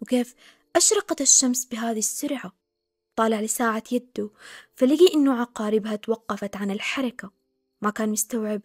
وكيف 0.01 0.35
أشرقت 0.77 1.21
الشمس 1.21 1.65
بهذه 1.65 1.99
السرعة؟ 1.99 2.53
طالع 3.17 3.41
لساعة 3.41 3.83
يده 3.93 4.31
فلقي 4.75 5.15
إنه 5.15 5.41
عقاربها 5.41 5.97
توقفت 5.97 6.57
عن 6.57 6.71
الحركة 6.71 7.31
ما 7.83 7.91
كان 7.91 8.09
مستوعب 8.09 8.63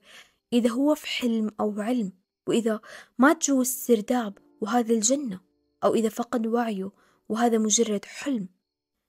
إذا 0.53 0.69
هو 0.69 0.95
في 0.95 1.07
حلم 1.07 1.51
أو 1.59 1.81
علم 1.81 2.11
وإذا 2.47 2.79
مات 3.17 3.47
جوا 3.47 3.61
السرداب 3.61 4.37
وهذا 4.61 4.93
الجنة 4.93 5.39
أو 5.83 5.93
إذا 5.95 6.09
فقد 6.09 6.47
وعيه 6.47 6.91
وهذا 7.29 7.57
مجرد 7.57 8.05
حلم. 8.05 8.47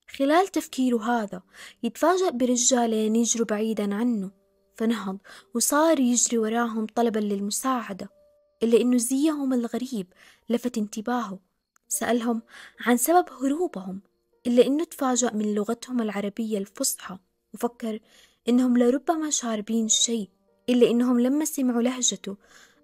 خلال 0.09 0.49
تفكيره 0.49 1.02
هذا 1.02 1.42
يتفاجأ 1.82 2.30
برجالين 2.30 3.16
يجروا 3.16 3.47
بعيدا 3.47 3.94
عنه 3.94 4.30
فنهض 4.75 5.18
وصار 5.54 6.00
يجري 6.00 6.38
وراهم 6.38 6.87
طلبا 6.87 7.18
للمساعدة 7.18 8.09
إلا 8.62 8.80
إنه 8.80 8.97
زيهم 8.97 9.52
الغريب 9.52 10.06
لفت 10.49 10.78
انتباهه. 10.78 11.38
سألهم 11.88 12.42
عن 12.80 12.97
سبب 12.97 13.25
هروبهم 13.30 14.00
إلا 14.47 14.66
إنه 14.66 14.85
تفاجأ 14.85 15.32
من 15.32 15.54
لغتهم 15.54 16.00
العربية 16.00 16.59
الفصحى 16.59 17.18
وفكر 17.54 17.99
إنهم 18.49 18.78
لربما 18.78 19.30
شاربين 19.30 19.88
شيء. 19.88 20.28
إلا 20.70 20.90
إنهم 20.90 21.20
لما 21.20 21.44
سمعوا 21.44 21.82
لهجته 21.82 22.36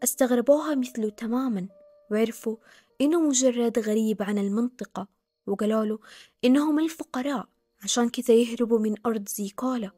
استغربوها 0.02 0.75
مثله 0.75 1.09
تماما 1.09 1.69
وعرفوا 2.11 2.57
إنه 3.00 3.21
مجرد 3.21 3.78
غريب 3.78 4.23
عن 4.23 4.38
المنطقة 4.38 5.09
وقالوا 5.47 5.85
له 5.85 5.99
إنهم 6.45 6.78
الفقراء 6.78 7.49
عشان 7.83 8.09
كذا 8.09 8.35
يهربوا 8.35 8.78
من 8.78 8.95
أرض 9.07 9.28
زيكولا. 9.28 9.90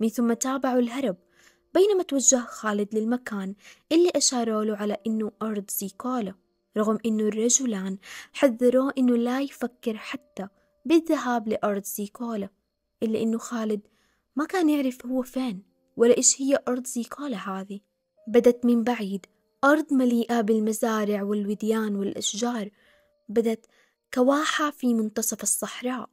من 0.00 0.08
ثم 0.08 0.32
تابعوا 0.32 0.78
الهرب 0.80 1.16
بينما 1.74 2.02
توجه 2.02 2.40
خالد 2.40 2.94
للمكان 2.94 3.54
اللي 3.92 4.10
أشاروا 4.16 4.64
له 4.64 4.76
على 4.76 4.96
إنه 5.06 5.32
أرض 5.42 5.70
زيكولا 5.70 6.34
رغم 6.76 6.98
إنه 7.06 7.28
الرجلان 7.28 7.98
حذروه 8.32 8.92
إنه 8.98 9.16
لا 9.16 9.40
يفكر 9.40 9.96
حتى 9.96 10.48
بالذهاب 10.84 11.48
لأرض 11.48 11.84
زيكولا 11.84 12.48
إلا 13.02 13.22
إنه 13.22 13.38
خالد 13.38 13.80
ما 14.36 14.44
كان 14.44 14.70
يعرف 14.70 15.06
هو 15.06 15.22
فين. 15.22 15.75
ولا 15.96 16.16
إيش 16.16 16.42
هي 16.42 16.58
أرض 16.68 16.86
زيكولا 16.86 17.36
هذه؟ 17.36 17.80
بدت 18.28 18.64
من 18.64 18.84
بعيد 18.84 19.26
أرض 19.64 19.92
مليئة 19.92 20.40
بالمزارع 20.40 21.22
والوديان 21.22 21.96
والأشجار 21.96 22.70
بدت 23.28 23.66
كواحة 24.14 24.70
في 24.70 24.94
منتصف 24.94 25.42
الصحراء. 25.42 26.10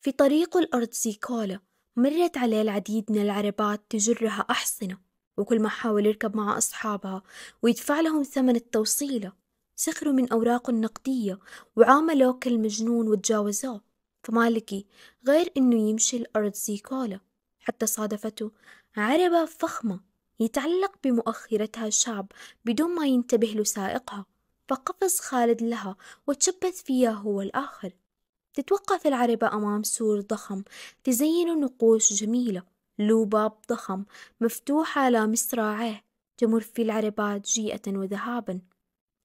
في 0.00 0.12
طريق 0.12 0.56
الأرض 0.56 0.90
زيكولا 0.92 1.60
مرت 1.96 2.38
عليه 2.38 2.62
العديد 2.62 3.12
من 3.12 3.22
العربات 3.22 3.80
تجرها 3.90 4.46
أحصنة 4.50 4.98
وكل 5.36 5.60
ما 5.62 5.68
حاول 5.68 6.06
يركب 6.06 6.36
مع 6.36 6.58
أصحابها 6.58 7.22
ويدفع 7.62 8.00
لهم 8.00 8.22
ثمن 8.22 8.56
التوصيلة. 8.56 9.32
سخروا 9.76 10.12
من 10.12 10.32
أوراقه 10.32 10.70
النقدية 10.70 11.38
وعاملوه 11.76 12.32
كالمجنون 12.32 13.08
وتجاوزوه. 13.08 13.91
فما 14.22 14.50
لقي 14.50 14.84
غير 15.26 15.52
إنه 15.56 15.88
يمشي 15.90 16.16
الأرض 16.16 16.54
زيكولا. 16.54 17.20
حتى 17.60 17.86
صادفته 17.86 18.50
عربة 18.96 19.44
فخمة 19.44 20.00
يتعلق 20.40 20.92
بمؤخرتها 21.04 21.90
شاب 21.90 22.26
بدون 22.64 22.94
ما 22.94 23.06
ينتبه 23.06 23.46
له 23.46 23.64
سائقها 23.64 24.26
فقفز 24.68 25.20
خالد 25.20 25.62
لها 25.62 25.96
وتشبث 26.26 26.82
فيها 26.82 27.10
هو 27.10 27.42
الآخر. 27.42 27.92
تتوقف 28.54 29.06
العربة 29.06 29.52
أمام 29.52 29.82
سور 29.82 30.20
ضخم 30.20 30.62
تزين 31.04 31.60
نقوش 31.60 32.12
جميلة 32.12 32.62
له 32.98 33.24
باب 33.24 33.52
ضخم 33.68 34.04
مفتوح 34.40 34.98
على 34.98 35.26
مصراعيه 35.26 36.04
تمر 36.36 36.60
في 36.60 36.82
العربات 36.82 37.46
جيئة 37.46 37.98
وذهابا. 37.98 38.60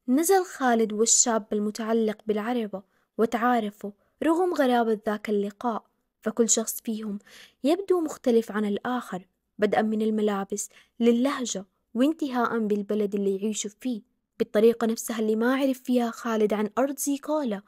نزل 0.08 0.46
خالد 0.46 0.94
والشاب 0.94 1.46
المتعلق 1.54 2.18
بالعربة 2.27 2.84
وتعارفوا 3.18 3.92
رغم 4.24 4.54
غرابة 4.54 5.00
ذاك 5.06 5.30
اللقاء 5.30 5.86
فكل 6.22 6.50
شخص 6.50 6.82
فيهم 6.82 7.20
يبدو 7.64 8.02
مختلف 8.02 8.52
عن 8.52 8.66
الآخر 8.66 9.28
بدءا 9.60 9.82
من 9.82 10.02
الملابس 10.02 10.70
للهجة 11.00 11.66
وانتهاء 11.94 12.60
بالبلد 12.60 13.16
اللي 13.16 13.36
يعيشوا 13.36 13.72
فيه 13.82 14.02
بالطريقة 14.40 14.88
نفسها 14.88 15.20
اللي 15.20 15.36
ما 15.36 15.56
عرف 15.56 15.82
فيها 15.82 16.12
خالد 16.12 16.54
عن 16.54 16.70
أرض 16.78 16.98
زيكولا. 17.00 17.62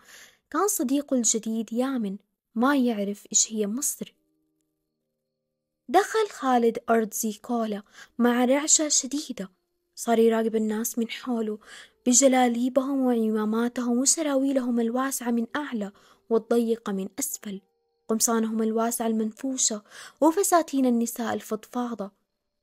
كان 0.50 0.68
صديقه 0.68 1.16
الجديد 1.16 1.74
يامن 1.74 2.18
ما 2.56 2.78
يعرف 2.78 3.26
إيش 3.32 3.54
هي 3.54 3.68
مصر. 3.68 4.14
دخل 5.90 6.30
خالد 6.30 6.78
أرض 6.90 7.14
زيكولا 7.14 7.84
مع 8.18 8.46
رعشة 8.46 8.88
شديدة. 8.88 9.52
صار 9.96 10.20
يراقب 10.20 10.56
الناس 10.56 11.00
من 11.00 11.10
حوله 11.10 11.60
بجلاليبهم 12.06 13.00
وعماماتهم 13.00 13.98
وسراويلهم 13.98 14.80
الواسعة 14.80 15.32
من 15.32 15.48
أعلى 15.56 15.92
والضيقة 16.30 16.94
من 16.94 17.10
أسفل. 17.20 17.62
قمصانهم 18.08 18.64
الواسعة 18.64 19.08
المنفوشة 19.08 19.84
وفساتين 20.22 20.86
النساء 20.86 21.34
الفضفاضة. 21.34 22.12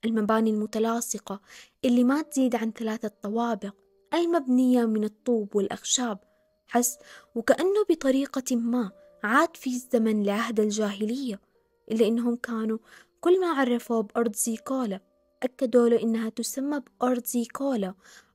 المباني 0.04 0.50
المتلاصقة 0.50 1.40
اللي 1.84 2.04
ما 2.04 2.22
تزيد 2.22 2.56
عن 2.56 2.72
ثلاثة 2.72 3.10
طوابق 3.22 3.74
المبنية 4.14 4.84
من 4.84 5.04
الطوب 5.04 5.56
والأخشاب. 5.56 6.18
حس 6.66 6.98
وكأنه 7.34 7.84
بطريقة 7.90 8.56
ما 8.56 8.90
عاد 9.24 9.56
في 9.56 9.70
الزمن 9.70 10.22
لعهد 10.22 10.60
الجاهلية 10.60 11.40
إلا 11.90 12.06
إنهم 12.06 12.36
كانوا 12.36 12.78
كل 13.20 13.40
ما 13.40 13.46
عرفوا 13.46 14.00
بأرض 14.02 14.34
زيكولا 14.34 15.00
أكدوا 15.42 15.88
له 15.88 16.02
إنها 16.02 16.28
تسمى 16.28 16.80
بأرض 16.80 17.24
زيكولا 17.26 17.94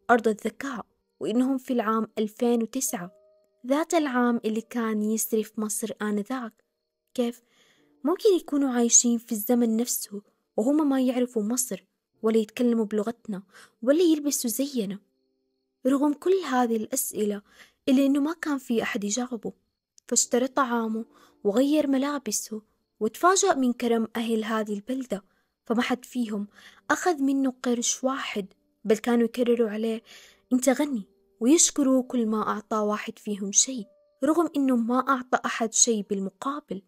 أرض 0.10 0.28
الذكاء 0.28 0.86
وإنهم 1.20 1.58
في 1.58 1.74
العام 1.74 2.08
2009 2.18 3.12
ذات 3.68 3.94
العام 3.94 4.42
اللي 4.46 4.62
كان 4.62 5.04
يسري 5.04 5.46
مصر 5.58 5.92
آنذاك. 6.02 6.54
كيف؟ 7.14 7.42
ممكن 8.04 8.30
يكونوا 8.36 8.70
عايشين 8.70 9.18
في 9.18 9.32
الزمن 9.32 9.78
نفسه 9.78 10.22
وهم 10.58 10.90
ما 10.90 11.02
يعرفوا 11.02 11.44
مصر 11.44 11.86
ولا 12.22 12.38
يتكلموا 12.38 12.86
بلغتنا 12.86 13.44
ولا 13.82 14.02
يلبسوا 14.02 14.50
زينا. 14.50 15.00
رغم 15.88 16.14
كل 16.14 16.34
هذه 16.50 16.76
الأسئلة 16.76 17.42
إلا 17.90 18.06
إنه 18.06 18.20
ما 18.20 18.34
كان 18.34 18.58
في 18.58 18.84
أحد 18.84 19.04
يجاوبه 19.04 19.54
فاشترى 20.08 20.48
طعامه 20.48 21.06
وغير 21.44 21.88
ملابسه 21.88 22.62
وتفاجأ 23.00 23.54
من 23.56 23.74
كرم 23.74 24.08
أهل 24.16 24.44
هذه 24.44 24.74
البلدة 24.74 25.24
فما 25.66 25.82
حد 25.82 26.06
فيهم 26.06 26.48
أخذ 26.90 27.22
منه 27.22 27.54
قرش 27.64 28.04
واحد 28.04 28.46
بل 28.86 28.98
كانوا 28.98 29.26
يكرروا 29.26 29.70
عليه 29.70 30.02
أنت 30.54 30.70
غني 30.70 31.04
ويشكروا 31.42 32.04
كل 32.04 32.26
ما 32.26 32.48
أعطى 32.48 32.78
واحد 32.78 33.20
فيهم 33.20 33.52
شيء 33.52 33.86
رغم 34.24 34.50
أنه 34.56 34.76
ما 34.76 35.00
أعطى 35.00 35.40
أحد 35.46 35.74
شيء 35.74 36.06
بالمقابل. 36.10 36.82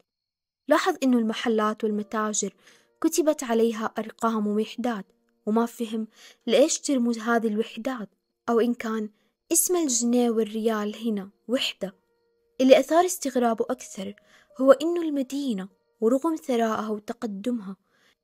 لاحظ 0.68 0.96
أنه 1.04 1.18
المحلات 1.18 1.84
والمتاجر 1.84 2.54
كتبت 3.02 3.44
عليها 3.44 3.86
أرقام 3.98 4.48
ووحدات 4.48 5.06
وما 5.46 5.66
فهم 5.66 6.08
لإيش 6.48 6.80
ترمز 6.80 7.20
هذه 7.20 7.48
الوحدات 7.48 8.10
أو 8.50 8.60
إن 8.60 8.74
كان 8.74 9.10
اسم 9.52 9.76
الجنيه 9.76 10.30
والريال 10.30 11.08
هنا 11.08 11.30
وحدة. 11.48 11.96
اللي 12.62 12.80
أثار 12.80 13.06
استغرابه 13.06 13.66
أكثر 13.70 14.16
هو 14.62 14.72
إنه 14.72 15.02
المدينة 15.02 15.70
ورغم 16.02 16.36
ثرائها 16.36 16.90
وتقدمها 16.90 17.76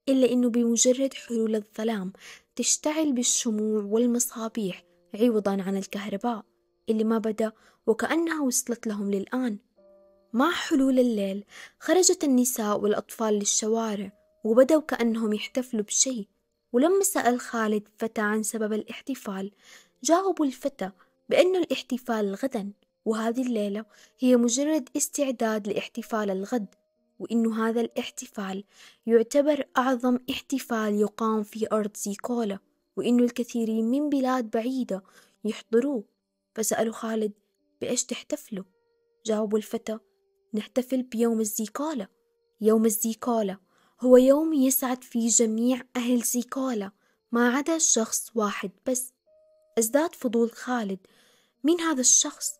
إلا 0.10 0.32
إنه 0.32 0.50
بمجرد 0.50 1.14
حلول 1.14 1.56
الظلام 1.56 2.14
تشتعل 2.56 3.14
بالشموع 3.14 3.84
والمصابيح 3.84 4.89
عوضا 5.16 5.52
عن 5.52 5.78
الكهرباء 5.78 6.46
اللي 6.90 7.04
ما 7.04 7.18
بدأ 7.18 7.52
وكأنها 7.88 8.42
وصلت 8.42 8.88
لهم 8.88 9.12
للآن. 9.12 9.58
مع 10.34 10.52
حلول 10.52 11.00
الليل 11.00 11.46
خرجت 11.80 12.24
النساء 12.24 12.80
والأطفال 12.80 13.34
للشوارع 13.34 14.12
وبدوا 14.44 14.82
كأنهم 14.82 15.34
يحتفلوا 15.34 15.84
بشيء. 15.84 16.28
ولما 16.74 17.04
سأل 17.04 17.40
خالد 17.40 17.84
فتى 17.98 18.22
عن 18.22 18.44
سبب 18.44 18.74
الاحتفال 18.74 19.52
جاوبوا 20.04 20.46
الفتى 20.46 20.92
بأن 21.30 21.56
الاحتفال 21.56 22.36
غدا 22.36 22.72
وهذه 23.06 23.42
الليلة 23.42 23.86
هي 24.20 24.38
مجرد 24.38 24.90
استعداد 24.98 25.68
لاحتفال 25.68 26.30
الغد 26.30 26.76
وإن 27.20 27.54
هذا 27.54 27.82
الاحتفال 27.82 28.64
يعتبر 29.06 29.66
أعظم 29.78 30.20
احتفال 30.30 30.96
يقام 30.96 31.44
في 31.44 31.68
أرض 31.72 31.98
زيكولا. 31.98 32.60
وإنه 32.98 33.24
الكثيرين 33.24 33.86
من 33.86 34.10
بلاد 34.10 34.50
بعيدة 34.50 35.04
يحضروه 35.46 36.04
فسألوا 36.56 36.94
خالد 36.94 37.32
بإيش 37.82 38.04
تحتفلوا؟ 38.04 38.66
جاوبوا 39.26 39.58
الفتى 39.58 39.98
نحتفل 40.54 41.04
بيوم 41.04 41.40
الزيكولا 41.40 42.08
يوم 42.62 42.86
الزيكولا 42.86 43.58
هو 44.02 44.18
يوم 44.18 44.54
يسعد 44.54 45.04
فيه 45.04 45.30
جميع 45.30 45.82
أهل 45.96 46.22
زيكولا 46.22 46.92
ما 47.32 47.50
عدا 47.50 47.78
شخص 47.78 48.32
واحد 48.36 48.72
بس 48.86 49.14
ازداد 49.80 50.16
فضول 50.16 50.52
خالد 50.52 51.00
مين 51.64 51.82
هذا 51.82 52.02
الشخص؟ 52.02 52.52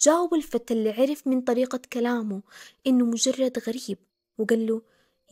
جاوب 0.00 0.34
الفتى 0.34 0.74
اللي 0.74 0.90
عرف 0.90 1.26
من 1.26 1.40
طريقة 1.40 1.80
كلامه 1.92 2.42
إنه 2.86 3.04
مجرد 3.04 3.58
غريب 3.58 3.98
وقال 4.38 4.66
له 4.66 4.82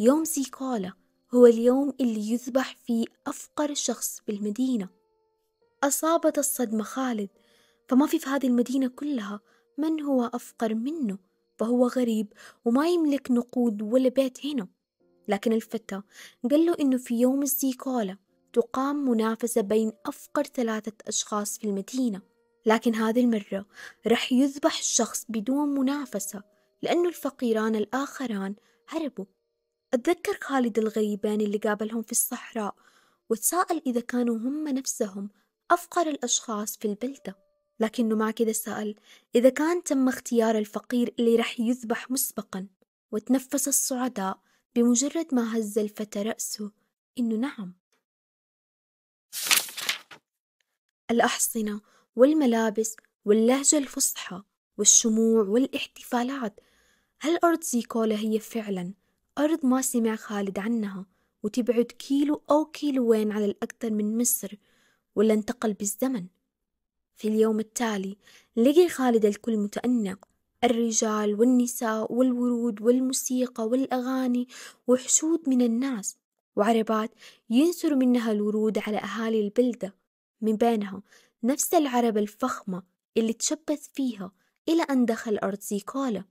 يوم 0.01 0.25
زيكولا 0.25 0.93
هو 1.35 1.47
اليوم 1.47 1.92
اللي 2.01 2.31
يذبح 2.31 2.77
فيه 2.87 3.05
أفقر 3.27 3.75
شخص 3.75 4.21
بالمدينة. 4.27 4.88
أصابت 5.85 6.38
الصدمة 6.38 6.83
خالد 6.83 7.29
فما 7.88 8.07
في 8.07 8.18
في 8.18 8.29
هذه 8.29 8.47
المدينة 8.47 8.88
كلها 8.88 9.40
من 9.79 10.03
هو 10.03 10.25
أفقر 10.25 10.75
منه 10.75 11.18
فهو 11.59 11.87
غريب 11.87 12.33
وما 12.64 12.88
يملك 12.88 13.31
نقود 13.31 13.83
ولا 13.83 14.09
بيت 14.09 14.47
هنا. 14.47 14.68
لكن 15.29 15.53
الفتى 15.53 16.03
قال 16.51 16.66
له 16.66 16.77
إنه 16.81 16.97
في 16.97 17.21
يوم 17.21 17.42
الزيكولا 17.42 18.16
تقام 18.53 18.97
منافسة 19.11 19.61
بين 19.61 19.92
أفقر 20.07 20.45
ثلاثة 20.45 20.92
أشخاص 21.09 21.59
في 21.59 21.64
المدينة. 21.64 22.21
لكن 22.66 22.95
هذه 22.95 23.21
المرة 23.21 23.66
رح 24.07 24.33
يذبح 24.33 24.79
الشخص 24.79 25.27
بدون 25.29 25.68
منافسة 25.68 26.42
لأنه 26.83 27.09
الفقيران 27.09 27.77
الآخران 27.77 28.55
هربوا. 28.88 29.25
أتذكر 29.94 30.38
خالد 30.42 30.78
الغريبين 30.78 31.40
اللي 31.40 31.59
قابلهم 31.59 32.02
في 32.02 32.12
الصحراء 32.12 32.74
وتساءل 33.31 33.83
إذا 33.87 34.00
كانوا 34.00 34.37
هم 34.37 34.68
نفسهم 34.68 35.31
أفقر 35.70 36.09
الأشخاص 36.09 36.76
في 36.76 36.85
البلدة. 36.85 37.37
لكنه 37.81 38.16
مع 38.16 38.31
كذا 38.31 38.52
سأل 38.52 38.94
إذا 39.35 39.48
كان 39.48 39.83
تم 39.83 40.09
اختيار 40.09 40.59
الفقير 40.59 41.14
اللي 41.18 41.37
رح 41.37 41.61
يذبح 41.61 42.11
مسبقا 42.11 42.68
وتنفس 43.12 43.68
الصعداء 43.68 44.38
بمجرد 44.74 45.35
ما 45.35 45.59
هز 45.59 45.78
الفتى 45.78 46.22
رأسه 46.22 46.70
إنه 47.18 47.37
نعم. 47.37 47.74
الأحصنة 51.11 51.81
والملابس 52.16 52.96
واللهجة 53.24 53.78
الفصحى 53.78 54.42
والشموع 54.78 55.42
والاحتفالات 55.42 56.61
هل 57.20 57.38
أرض 57.44 57.62
زيكولا 57.62 58.16
هي 58.16 58.38
فعلا 58.38 58.94
أرض 59.38 59.66
ما 59.66 59.83
سمع 59.83 60.16
خالد 60.16 60.59
عنها 60.59 61.07
وتبعد 61.42 61.85
كيلو 61.85 62.42
أو 62.51 62.64
كيلوين 62.64 63.33
على 63.33 63.45
الأكثر 63.45 63.90
من 63.90 64.18
مصر 64.18 64.55
ولا 65.14 65.35
انتقل 65.35 65.73
بالزمن. 65.73 66.27
في 67.16 67.29
اليوم 67.29 67.61
التالي 67.61 68.16
لقي 68.57 68.88
خالد 68.88 69.25
الكل 69.25 69.57
متأنق. 69.57 70.29
الرجال 70.64 71.40
والنساء 71.40 72.12
والورود 72.12 72.83
والموسيقى 72.83 73.68
والأغاني 73.68 74.49
وحشود 74.87 75.49
من 75.49 75.62
الناس 75.62 76.16
وعربات 76.57 77.11
ينثر 77.51 77.95
منها 77.95 78.33
الورود 78.33 78.79
على 78.79 78.99
أهالي 78.99 79.40
البلدة. 79.40 79.95
من 80.40 80.57
بينها 80.57 81.03
نفس 81.42 81.75
العربة 81.75 82.21
الفخمة 82.21 82.83
اللي 83.16 83.33
تشبث 83.33 83.88
فيها 83.95 84.33
إلى 84.68 84.83
أن 84.83 85.05
دخل 85.05 85.38
أرض 85.38 85.61
زيكولا. 85.61 86.25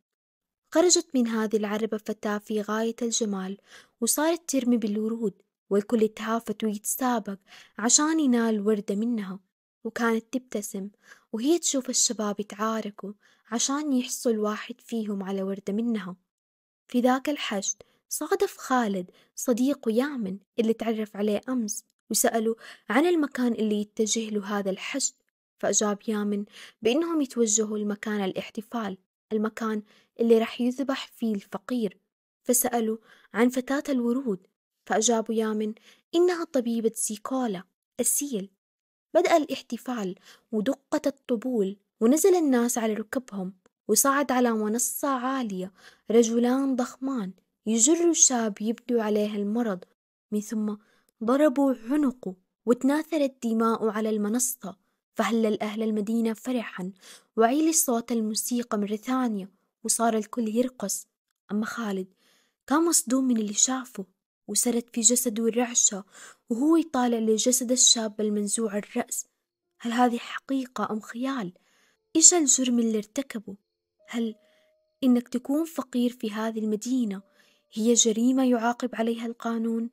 خرجت 0.73 1.07
من 1.13 1.27
هذه 1.27 1.57
العربة 1.57 1.97
فتاة 1.97 2.37
في 2.37 2.61
غاية 2.61 2.95
الجمال 3.01 3.57
وصارت 4.01 4.49
ترمي 4.49 4.77
بالورود 4.77 5.33
والكل 5.69 6.03
يتهافت 6.03 6.63
ويتسابق 6.63 7.37
عشان 7.77 8.19
ينال 8.19 8.67
وردة 8.67 8.95
منها 8.95 9.39
وكانت 9.83 10.25
تبتسم 10.33 10.89
وهي 11.33 11.59
تشوف 11.59 11.89
الشباب 11.89 12.39
يتعاركوا 12.39 13.13
عشان 13.51 13.93
يحصل 13.93 14.37
واحد 14.37 14.81
فيهم 14.81 15.23
على 15.23 15.43
وردة 15.43 15.73
منها. 15.73 16.15
في 16.87 16.99
ذاك 16.99 17.29
الحشد 17.29 17.83
صادف 18.09 18.57
خالد 18.57 19.11
صديقه 19.35 19.91
يامن 19.91 20.37
اللي 20.59 20.73
تعرف 20.73 21.17
عليه 21.17 21.41
أمس 21.49 21.83
وسأله 22.09 22.55
عن 22.89 23.05
المكان 23.05 23.53
اللي 23.53 23.81
يتجه 23.81 24.29
له 24.29 24.59
هذا 24.59 24.69
الحشد 24.69 25.13
فأجاب 25.59 25.99
يامن 26.07 26.45
بأنهم 26.81 27.21
يتوجهوا 27.21 27.77
لمكان 27.77 28.23
الاحتفال. 28.23 28.97
المكان 29.33 29.83
اللي 30.19 30.37
رح 30.37 30.61
يذبح 30.61 31.07
فيه 31.07 31.35
الفقير 31.35 31.97
فسألوا 32.43 32.97
عن 33.33 33.49
فتاة 33.49 33.83
الورود 33.89 34.47
فأجابوا 34.85 35.35
يامن 35.35 35.73
إنها 36.15 36.43
طبيبة 36.43 36.91
زيكولا 36.95 37.63
السيل. 37.99 38.49
بدأ 39.13 39.37
الاحتفال 39.37 40.15
ودقت 40.51 41.07
الطبول 41.07 41.77
ونزل 42.01 42.35
الناس 42.35 42.77
على 42.77 42.93
ركبهم 42.93 43.53
وصعد 43.87 44.31
على 44.31 44.51
منصة 44.51 45.07
عالية 45.07 45.71
رجلان 46.11 46.75
ضخمان 46.75 47.31
يجر 47.65 48.13
شاب 48.13 48.61
يبدو 48.61 48.99
عليه 48.99 49.35
المرض 49.35 49.83
من 50.31 50.41
ثم 50.41 50.75
ضربوا 51.23 51.73
عنقه 51.89 52.35
وتناثرت 52.65 53.47
دماؤه 53.47 53.91
على 53.91 54.09
المنصة. 54.09 54.77
فهلل 55.15 55.61
أهل 55.61 55.83
المدينة 55.83 56.33
فرحا 56.33 56.91
وعيل 57.37 57.75
صوت 57.75 58.11
الموسيقى 58.11 58.77
مرة 58.77 58.95
ثانية 58.95 59.51
وصار 59.83 60.17
الكل 60.17 60.47
يرقص 60.47 61.07
أما 61.51 61.65
خالد 61.65 62.13
كان 62.67 62.85
مصدوم 62.85 63.23
من 63.23 63.37
اللي 63.37 63.53
شافه 63.53 64.05
وسرت 64.47 64.89
في 64.89 65.01
جسده 65.01 65.47
الرعشة 65.47 66.03
وهو 66.49 66.77
يطالع 66.77 67.17
لجسد 67.17 67.71
الشاب 67.71 68.21
المنزوع 68.21 68.77
الرأس 68.77 69.25
هل 69.79 69.91
هذه 69.91 70.17
حقيقة 70.17 70.91
أم 70.91 70.99
خيال؟ 70.99 71.53
إيش 72.15 72.33
الجرم 72.33 72.79
اللي 72.79 72.97
ارتكبه؟ 72.97 73.55
هل 74.07 74.35
إنك 75.03 75.27
تكون 75.27 75.65
فقير 75.65 76.09
في 76.09 76.31
هذه 76.31 76.59
المدينة 76.59 77.21
هي 77.73 77.93
جريمة 77.93 78.49
يعاقب 78.49 78.95
عليها 78.95 79.25
القانون؟ 79.25 79.89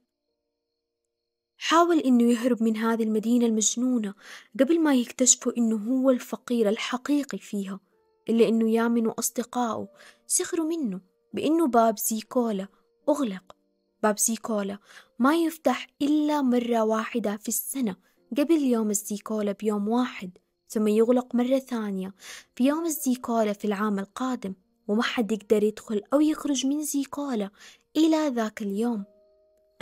حاول 1.59 1.99
إنه 1.99 2.33
يهرب 2.33 2.63
من 2.63 2.77
هذه 2.77 3.03
المدينة 3.03 3.47
المجنونة 3.47 4.15
قبل 4.61 4.81
ما 4.81 4.95
يكتشفوا 4.95 5.53
إنه 5.59 5.77
هو 5.77 6.11
الفقير 6.11 6.69
الحقيقي 6.69 7.39
فيها 7.39 7.81
إلا 8.29 8.49
إنه 8.49 8.71
يامن 8.71 9.07
وأصدقائه 9.07 9.89
سخروا 10.27 10.67
منه 10.67 11.01
بإنه 11.33 11.67
باب 11.67 11.99
زيكولا. 11.99 12.69
أغلق. 13.09 13.57
باب 14.03 14.19
زيكولا 14.19 14.79
ما 15.19 15.37
يفتح 15.37 15.87
إلا 16.03 16.43
مرة 16.43 16.85
واحدة 16.85 17.37
في 17.37 17.49
السنة 17.49 17.97
قبل 18.39 18.63
يوم 18.63 18.91
الزيكولا 18.91 19.53
بيوم 19.53 19.89
واحد 19.89 20.31
ثم 20.69 20.89
يغلق 20.89 21.35
مرة 21.35 21.59
ثانية 21.59 22.15
في 22.55 22.65
يوم 22.65 22.85
الزيكولا 22.85 23.53
في 23.53 23.65
العام 23.65 23.99
القادم 23.99 24.55
وما 24.89 25.03
حد 25.03 25.33
يقدر 25.33 25.63
يدخل 25.63 26.03
أو 26.13 26.21
يخرج 26.21 26.67
من 26.67 26.83
زيكولا 26.83 27.51
إلى 27.97 28.29
ذاك 28.29 28.63
اليوم. 28.63 29.05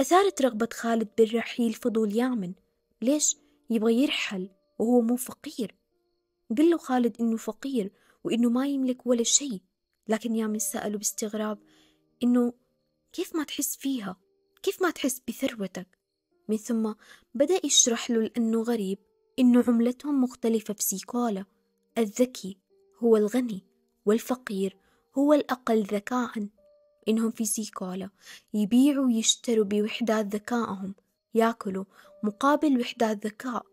أثارت 0.00 0.42
رغبة 0.42 0.68
خالد 0.72 1.08
بالرحيل 1.18 1.72
فضول 1.72 2.16
يامن. 2.16 2.54
ليش؟ 3.02 3.36
يبغى 3.70 4.02
يرحل 4.02 4.50
وهو 4.78 5.00
مو 5.00 5.16
فقير. 5.16 5.74
قل 6.58 6.70
له 6.70 6.78
خالد 6.78 7.16
إنه 7.20 7.36
فقير 7.36 7.92
وإنه 8.24 8.50
ما 8.50 8.66
يملك 8.66 9.06
ولا 9.06 9.22
شيء. 9.22 9.60
لكن 10.08 10.36
يامن 10.36 10.58
سأله 10.58 10.98
باستغراب 10.98 11.58
إنه 12.22 12.52
كيف 13.12 13.36
ما 13.36 13.44
تحس 13.44 13.76
فيها؟ 13.76 14.16
كيف 14.62 14.82
ما 14.82 14.90
تحس 14.90 15.22
بثروتك؟ 15.28 15.98
من 16.48 16.56
ثم 16.56 16.92
بدأ 17.34 17.60
يشرح 17.64 18.10
له 18.10 18.20
لأنه 18.22 18.62
غريب 18.62 18.98
إنه 19.38 19.64
عملتهم 19.68 20.22
مختلفة 20.22 20.74
في 20.74 20.82
سيكولا. 20.82 21.44
الذكي 21.98 22.58
هو 22.98 23.16
الغني 23.16 23.62
والفقير 24.06 24.76
هو 25.18 25.32
الأقل 25.32 25.82
ذكاء. 25.82 26.48
إنهم 27.08 27.30
في 27.30 27.44
سيكولا 27.44 28.10
يبيعوا 28.54 29.06
ويشتروا 29.06 29.64
بوحدات 29.64 30.26
ذكائهم 30.26 30.94
ياكلوا 31.34 31.84
مقابل 32.22 32.80
وحدات 32.80 33.26
ذكاء. 33.26 33.66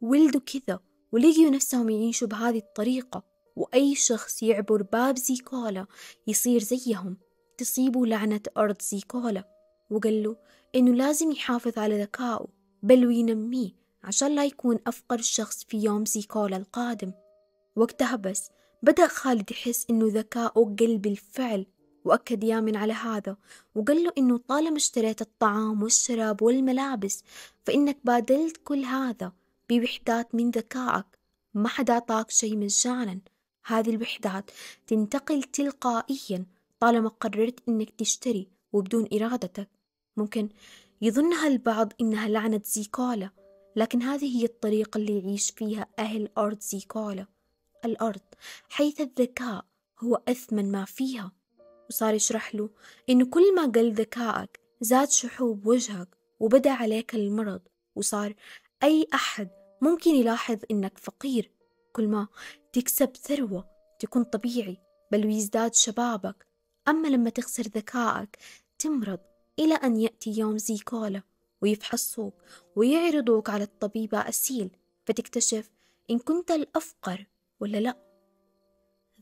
ولدوا 0.00 0.40
كذا 0.40 0.80
ولقيوا 1.12 1.50
نفسهم 1.50 1.90
يعيشوا 1.90 2.28
بهذه 2.28 2.58
الطريقة. 2.58 3.22
وأي 3.56 3.94
شخص 3.94 4.42
يعبر 4.42 4.82
باب 4.82 5.18
زيكولا 5.18 5.86
يصير 6.26 6.62
زيهم. 6.62 7.16
تصيبه 7.58 8.06
لعنة 8.06 8.40
أرض 8.56 8.82
زيكولا. 8.82 9.44
وقال 9.90 10.22
له 10.22 10.36
إنه 10.74 10.94
لازم 10.94 11.30
يحافظ 11.30 11.78
على 11.78 12.02
ذكائه 12.02 12.46
بل 12.82 13.06
وينميه 13.06 13.70
عشان 14.04 14.34
لا 14.34 14.44
يكون 14.44 14.78
أفقر 14.86 15.20
شخص 15.20 15.64
في 15.64 15.76
يوم 15.76 16.04
زيكولا 16.04 16.56
القادم. 16.56 17.12
وقتها 17.76 18.16
بس 18.16 18.50
بدأ 18.82 19.06
خالد 19.06 19.50
يحس 19.50 19.86
إنه 19.90 20.06
ذكاؤه 20.12 20.76
قل 20.80 20.98
بالفعل 20.98 21.66
وأكد 22.04 22.44
يامن 22.44 22.76
على 22.76 22.92
هذا 22.92 23.36
وقال 23.74 24.04
له 24.04 24.12
إنه 24.18 24.38
طالما 24.38 24.76
اشتريت 24.76 25.20
الطعام 25.22 25.82
والشراب 25.82 26.42
والملابس 26.42 27.24
فإنك 27.66 27.98
بادلت 28.04 28.56
كل 28.64 28.84
هذا 28.84 29.32
بوحدات 29.70 30.34
من 30.34 30.50
ذكائك 30.50 31.06
ما 31.54 31.68
حدا 31.68 31.92
أعطاك 31.92 32.30
شيء 32.30 32.56
مجانا 32.56 33.20
هذه 33.64 33.90
الوحدات 33.90 34.50
تنتقل 34.86 35.42
تلقائيا 35.42 36.46
طالما 36.80 37.08
قررت 37.08 37.68
إنك 37.68 37.90
تشتري 37.90 38.48
وبدون 38.72 39.08
إرادتك. 39.12 39.68
ممكن 40.16 40.48
يظنها 41.02 41.46
البعض 41.46 41.92
إنها 42.00 42.28
لعنة 42.28 42.60
زيكولا 42.64 43.30
لكن 43.76 44.02
هذه 44.02 44.40
هي 44.40 44.44
الطريقة 44.44 44.98
اللي 44.98 45.18
يعيش 45.18 45.50
فيها 45.50 45.86
أهل 45.98 46.28
أرض 46.38 46.60
زيكولا. 46.60 47.26
الأرض 47.84 48.20
حيث 48.68 49.00
الذكاء 49.00 49.64
هو 50.00 50.22
أثمن 50.28 50.72
ما 50.72 50.84
فيها. 50.84 51.32
وصار 51.88 52.14
يشرح 52.14 52.54
له 52.54 52.70
إنه 53.10 53.26
كل 53.26 53.54
ما 53.54 53.62
قل 53.62 53.92
ذكائك 53.92 54.60
زاد 54.80 55.10
شحوب 55.10 55.66
وجهك 55.66 56.08
وبدأ 56.40 56.70
عليك 56.70 57.14
المرض 57.14 57.60
وصار 57.96 58.34
أي 58.82 59.06
أحد 59.14 59.48
ممكن 59.80 60.10
يلاحظ 60.10 60.58
إنك 60.70 60.98
فقير. 60.98 61.50
كل 61.92 62.08
ما 62.08 62.28
تكسب 62.72 63.16
ثروة 63.16 63.68
تكون 63.98 64.24
طبيعي 64.24 64.78
بل 65.12 65.26
ويزداد 65.26 65.74
شبابك. 65.74 66.46
أما 66.88 67.08
لما 67.08 67.30
تخسر 67.30 67.62
ذكائك 67.62 68.38
تمرض 68.78 69.18
إلى 69.58 69.74
أن 69.74 69.96
يأتي 69.96 70.30
يوم 70.30 70.58
زيكولا 70.58 71.22
ويفحصوك 71.62 72.34
ويعرضوك 72.76 73.50
على 73.50 73.64
الطبيبة 73.64 74.18
أسيل 74.18 74.70
فتكتشف 75.06 75.70
إن 76.10 76.18
كنت 76.18 76.50
الأفقر 76.50 77.26
ولا 77.60 77.78
لأ. 77.78 78.07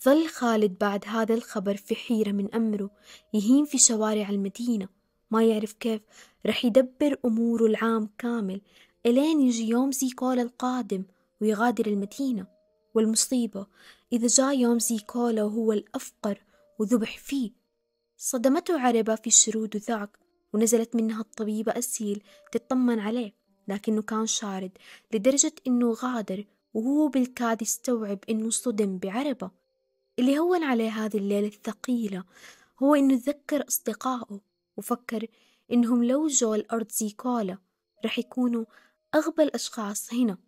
ظل 0.04 0.28
خالد 0.28 0.78
بعد 0.78 1.04
هذا 1.06 1.34
الخبر 1.34 1.76
في 1.76 1.94
حيرة 1.94 2.32
من 2.32 2.54
أمره 2.54 2.90
يهيم 3.34 3.64
في 3.64 3.78
شوارع 3.78 4.28
المدينة. 4.30 4.88
ما 5.30 5.44
يعرف 5.44 5.72
كيف 5.72 6.02
رح 6.46 6.64
يدبر 6.64 7.18
أموره 7.24 7.66
العام 7.66 8.08
كامل 8.18 8.60
إلين 9.06 9.40
يجي 9.40 9.68
يوم 9.68 9.92
زيكولا 9.92 10.42
القادم 10.42 11.04
ويغادر 11.40 11.86
المدينة. 11.86 12.56
والمصيبة 12.96 13.66
إذا 14.12 14.26
جاء 14.26 14.58
يوم 14.58 14.78
زيكولا 14.78 15.42
وهو 15.42 15.72
الأفقر 15.72 16.42
وذبح 16.78 17.18
فيه 17.18 17.50
صدمته 18.16 18.80
عربة 18.80 19.14
في 19.14 19.26
الشرود 19.26 19.76
ذاك 19.76 20.18
ونزلت 20.52 20.96
منها 20.96 21.20
الطبيبة 21.20 21.78
أسيل 21.78 22.22
تطمن 22.52 22.98
عليه 22.98 23.32
لكنه 23.68 24.02
كان 24.02 24.26
شارد 24.26 24.70
لدرجة 25.12 25.52
إنه 25.66 25.92
غادر 25.92 26.44
وهو 26.74 27.08
بالكاد 27.08 27.62
يستوعب 27.62 28.18
إنه 28.30 28.50
صدم 28.50 28.98
بعربة. 28.98 29.50
اللي 30.18 30.38
هون 30.38 30.62
عليه 30.62 30.90
هذه 30.90 31.16
الليلة 31.16 31.46
الثقيلة 31.46 32.24
هو 32.82 32.94
إنه 32.94 33.16
تذكر 33.16 33.68
أصدقائه 33.68 34.40
وفكر 34.76 35.26
إنهم 35.72 36.04
لو 36.04 36.26
جو 36.26 36.54
الأرض 36.54 36.90
زيكولا 36.90 37.58
رح 38.04 38.18
يكونوا 38.18 38.64
أغبى 39.14 39.42
الأشخاص 39.42 40.14
هنا 40.14 40.38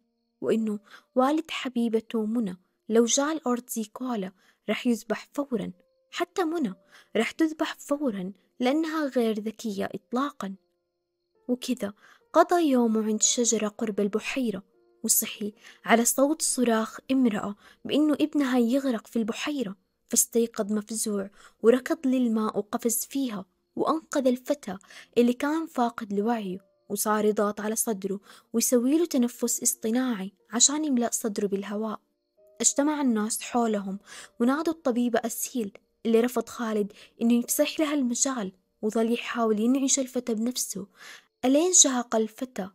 وإنه 0.41 0.79
والد 1.15 1.51
حبيبته 1.51 2.27
منى 2.27 2.57
لو 2.89 3.05
جاء 3.05 3.33
الأرض 3.33 3.69
زيكولا 3.69 4.33
رح 4.71 4.87
يذبح 4.87 5.29
فورا 5.33 5.73
حتى 6.11 6.45
منى 6.45 6.75
رح 7.17 7.31
تذبح 7.31 7.75
فورا 7.75 8.33
لأنها 8.61 9.07
غير 9.07 9.41
ذكية 9.41 9.89
إطلاقا. 9.95 10.55
وكذا 11.49 11.93
قضى 12.33 12.71
يومه 12.71 13.05
عند 13.05 13.23
شجرة 13.23 13.69
قرب 13.69 14.01
البحيرة. 14.01 14.63
وصحي 15.09 15.53
على 15.85 16.05
صوت 16.05 16.43
صراخ 16.43 16.99
امرأة 17.11 17.55
بأنه 17.85 18.15
ابنها 18.15 18.59
يغرق 18.59 19.07
في 19.07 19.17
البحيرة 19.17 19.77
فاستيقظ 20.09 20.73
مفزوع 20.73 21.31
وركض 21.63 22.07
للماء 22.07 22.59
وقفز 22.59 23.07
فيها 23.11 23.45
وأنقذ 23.77 24.27
الفتى 24.27 24.79
اللي 25.19 25.33
كان 25.33 25.67
فاقد 25.67 26.13
لوعيه 26.13 26.59
وصار 26.89 27.25
يضغط 27.25 27.61
على 27.61 27.77
صدره 27.77 28.21
ويسوي 28.53 28.99
له 28.99 29.07
تنفس 29.07 29.63
اصطناعي 29.63 30.33
عشان 30.51 30.85
يملأ 30.85 31.11
صدره 31.13 31.47
بالهواء. 31.47 32.01
اجتمع 32.61 33.01
الناس 33.01 33.41
حولهم 33.41 33.99
ونادوا 34.41 34.73
الطبيبة 34.73 35.21
أسيل 35.25 35.73
اللي 36.07 36.21
رفض 36.21 36.49
خالد 36.49 36.93
إنه 37.23 37.35
يفسح 37.35 37.81
لها 37.81 37.95
المجال 37.95 38.53
وظل 38.83 39.13
يحاول 39.13 39.61
ينعش 39.61 39.99
الفتى 39.99 40.35
بنفسه. 40.35 40.87
ألين 41.45 41.73
شهق 41.73 42.17
الفتى 42.17 42.71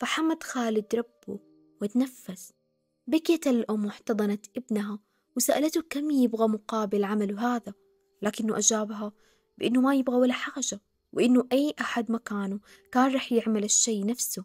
فحمد 0.00 0.42
خالد 0.42 0.86
ربه 0.94 1.51
وتنفس. 1.82 2.52
بكيت 3.06 3.46
الأم 3.46 3.84
واحتضنت 3.84 4.46
ابنها 4.56 4.98
وسألته 5.36 5.82
كم 5.90 6.10
يبغى 6.10 6.48
مقابل 6.48 7.04
عمله 7.04 7.56
هذا 7.56 7.74
لكنه 8.22 8.58
أجابها 8.58 9.12
بأنه 9.58 9.80
ما 9.80 9.94
يبغى 9.94 10.16
ولا 10.16 10.32
حاجة 10.32 10.80
وإنه 11.12 11.46
أي 11.52 11.74
أحد 11.80 12.10
مكانه 12.10 12.60
كان 12.92 13.14
رح 13.14 13.32
يعمل 13.32 13.64
الشي 13.64 14.04
نفسه. 14.04 14.44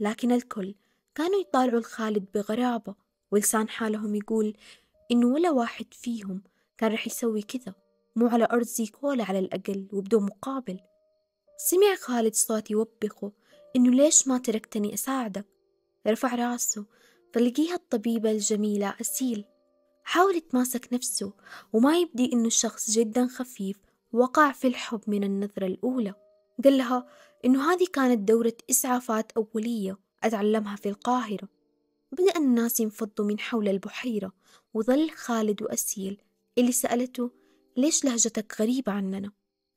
لكن 0.00 0.32
الكل 0.32 0.74
كانوا 1.14 1.40
يطالعوا 1.40 1.78
الخالد 1.78 2.26
بغرابة 2.34 2.94
ولسان 3.30 3.68
حالهم 3.68 4.14
يقول 4.14 4.56
إنه 5.10 5.26
ولا 5.26 5.50
واحد 5.50 5.94
فيهم 5.94 6.42
كان 6.78 6.92
رح 6.92 7.06
يسوي 7.06 7.42
كذا 7.42 7.74
مو 8.16 8.26
على 8.26 8.44
أرض 8.44 8.66
زيكولا 8.66 9.24
على 9.24 9.38
الأقل 9.38 9.88
وبدون 9.92 10.22
مقابل. 10.22 10.80
سمع 11.56 11.94
خالد 12.00 12.34
صوت 12.34 12.70
يوبخه 12.70 13.32
إنه 13.76 13.90
ليش 13.90 14.28
ما 14.28 14.38
تركتني 14.38 14.94
أساعدك؟ 14.94 15.46
رفع 16.06 16.34
راسه 16.34 16.84
فلقيها 17.32 17.74
الطبيبة 17.74 18.30
الجميلة 18.30 18.94
أسيل. 19.00 19.44
حاول 20.04 20.36
يتماسك 20.36 20.88
نفسه 20.92 21.32
وما 21.72 21.98
يبدي 21.98 22.32
إنه 22.32 22.48
شخص 22.48 22.90
جدا 22.90 23.26
خفيف 23.26 23.76
وقع 24.12 24.52
في 24.52 24.66
الحب 24.66 25.00
من 25.06 25.24
النظرة 25.24 25.66
الأولى. 25.66 26.14
قال 26.64 26.78
لها 26.78 27.06
إنه 27.44 27.72
هذه 27.72 27.86
كانت 27.92 28.28
دورة 28.28 28.56
إسعافات 28.70 29.32
أولية 29.32 29.98
أتعلمها 30.24 30.76
في 30.76 30.88
القاهرة. 30.88 31.48
بدأ 32.12 32.36
الناس 32.36 32.80
ينفضوا 32.80 33.24
من 33.24 33.40
حول 33.40 33.68
البحيرة 33.68 34.32
وظل 34.74 35.10
خالد 35.10 35.62
وأسيل 35.62 36.22
اللي 36.58 36.72
سألته 36.72 37.30
ليش 37.76 38.04
لهجتك 38.04 38.60
غريبة 38.60 38.92
عننا؟ 38.92 39.32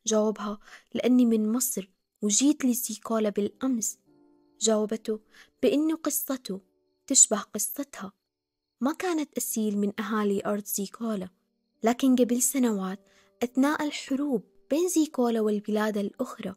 جاوبها 0.07 0.59
لأني 0.93 1.25
من 1.25 1.51
مصر 1.51 1.89
وجيت 2.21 2.65
لسيكولا 2.65 3.29
بالأمس. 3.29 3.97
جاوبته 4.65 5.19
بأنه 5.63 5.95
قصته 5.95 6.61
تشبه 7.07 7.39
قصتها. 7.39 8.11
ما 8.81 8.93
كانت 8.93 9.37
أسيل 9.37 9.77
من 9.77 9.91
أهالي 9.99 10.45
أرض 10.45 10.65
زيكولا 10.65 11.29
لكن 11.83 12.15
قبل 12.15 12.41
سنوات 12.41 12.99
أثناء 13.43 13.83
الحروب 13.83 14.43
بين 14.69 14.89
زيكولا 14.89 15.41
والبلاد 15.41 15.97
الأخرى 15.97 16.55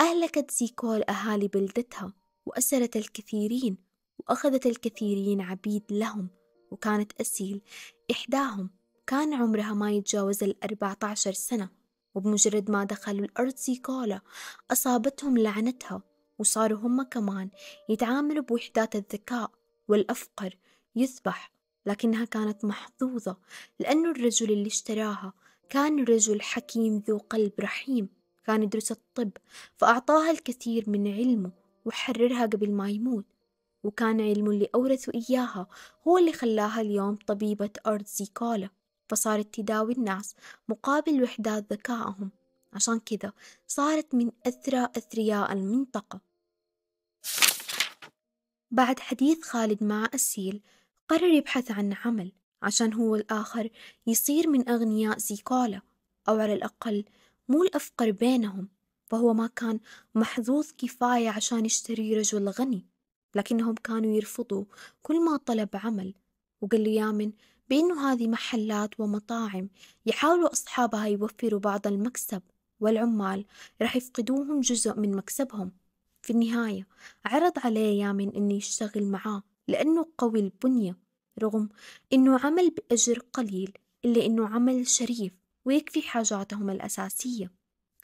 أهلكت 0.00 0.50
زيكول 0.50 1.02
أهالي 1.02 1.48
بلدتها 1.48 2.12
وأسرت 2.46 2.96
الكثيرين 2.96 3.76
وأخذت 4.18 4.66
الكثيرين 4.66 5.40
عبيد 5.40 5.82
لهم 5.90 6.28
وكانت 6.70 7.20
أسيل 7.20 7.62
إحداهم. 8.10 8.70
كان 9.06 9.34
عمرها 9.34 9.74
ما 9.74 9.92
يتجاوز 9.92 10.42
الأربعة 10.42 10.98
عشر 11.02 11.32
سنة 11.32 11.68
وبمجرد 12.14 12.70
ما 12.70 12.84
دخلوا 12.84 13.24
الأرض 13.24 13.56
زيكولا 13.56 14.20
أصابتهم 14.70 15.38
لعنتها 15.38 16.02
وصاروا 16.40 16.78
هم 16.78 17.02
كمان 17.02 17.50
يتعاملوا 17.88 18.44
بوحدات 18.44 18.96
الذكاء 18.96 19.50
والأفقر 19.88 20.56
يذبح 20.96 21.52
لكنها 21.86 22.24
كانت 22.24 22.64
محظوظة 22.64 23.36
لأنه 23.78 24.10
الرجل 24.10 24.52
اللي 24.52 24.66
اشتراها 24.66 25.32
كان 25.68 26.04
رجل 26.04 26.42
حكيم 26.42 27.02
ذو 27.08 27.18
قلب 27.18 27.52
رحيم 27.60 28.08
كان 28.44 28.62
يدرس 28.62 28.92
الطب 28.92 29.30
فأعطاها 29.76 30.30
الكثير 30.30 30.90
من 30.90 31.08
علمه 31.08 31.50
وحررها 31.84 32.42
قبل 32.46 32.70
ما 32.70 32.90
يموت 32.90 33.24
وكان 33.84 34.20
علمه 34.20 34.50
اللي 34.50 34.68
أورثه 34.74 35.12
إياها 35.14 35.66
هو 36.08 36.18
اللي 36.18 36.32
خلاها 36.32 36.80
اليوم 36.80 37.18
طبيبة 37.26 37.70
أرض 37.86 38.06
زيكولا 38.06 38.70
فصارت 39.08 39.54
تداوي 39.54 39.92
الناس 39.92 40.34
مقابل 40.68 41.22
وحدات 41.22 41.72
ذكائهم 41.72 42.30
عشان 42.72 43.00
كذا 43.00 43.32
صارت 43.66 44.14
من 44.14 44.30
أثرى 44.46 44.88
أثرياء 44.96 45.52
المنطقة. 45.52 46.29
بعد 48.70 49.00
حديث 49.00 49.42
خالد 49.42 49.84
مع 49.84 50.08
أسيل 50.14 50.62
قرر 51.08 51.28
يبحث 51.28 51.70
عن 51.70 51.92
عمل 52.04 52.32
عشان 52.62 52.94
هو 52.94 53.16
الآخر 53.16 53.68
يصير 54.06 54.48
من 54.48 54.68
أغنياء 54.68 55.18
زيكولا 55.18 55.80
أو 56.28 56.38
على 56.38 56.54
الأقل 56.54 57.04
مو 57.48 57.62
الأفقر 57.62 58.10
بينهم 58.10 58.68
فهو 59.10 59.34
ما 59.34 59.46
كان 59.46 59.80
محظوظ 60.14 60.70
كفاية 60.78 61.30
عشان 61.30 61.66
يشتري 61.66 62.16
رجل 62.16 62.48
غني 62.48 62.86
لكنهم 63.34 63.74
كانوا 63.74 64.16
يرفضوا 64.16 64.64
كل 65.02 65.24
ما 65.24 65.36
طلب 65.36 65.68
عمل 65.74 66.14
وقال 66.60 66.84
له 66.84 66.90
يامن 66.90 67.32
بأنه 67.68 68.12
هذه 68.12 68.28
محلات 68.28 69.00
ومطاعم 69.00 69.68
يحاولوا 70.06 70.52
أصحابها 70.52 71.06
يوفروا 71.06 71.60
بعض 71.60 71.86
المكسب 71.86 72.42
والعمال 72.80 73.44
راح 73.82 73.96
يفقدوهم 73.96 74.60
جزء 74.60 75.00
من 75.00 75.16
مكسبهم. 75.16 75.72
في 76.22 76.32
النهاية 76.32 76.86
عرض 77.24 77.52
عليه 77.56 78.00
يامن 78.02 78.28
إنه 78.34 78.54
يشتغل 78.54 79.04
معاه 79.04 79.42
لأنه 79.68 80.06
قوي 80.18 80.40
البنية 80.40 80.96
رغم 81.42 81.68
إنه 82.12 82.38
عمل 82.38 82.70
بأجر 82.70 83.18
قليل 83.32 83.78
إلا 84.04 84.26
إنه 84.26 84.48
عمل 84.48 84.86
شريف 84.86 85.32
ويكفي 85.64 86.02
حاجاتهم 86.02 86.70
الأساسية. 86.70 87.50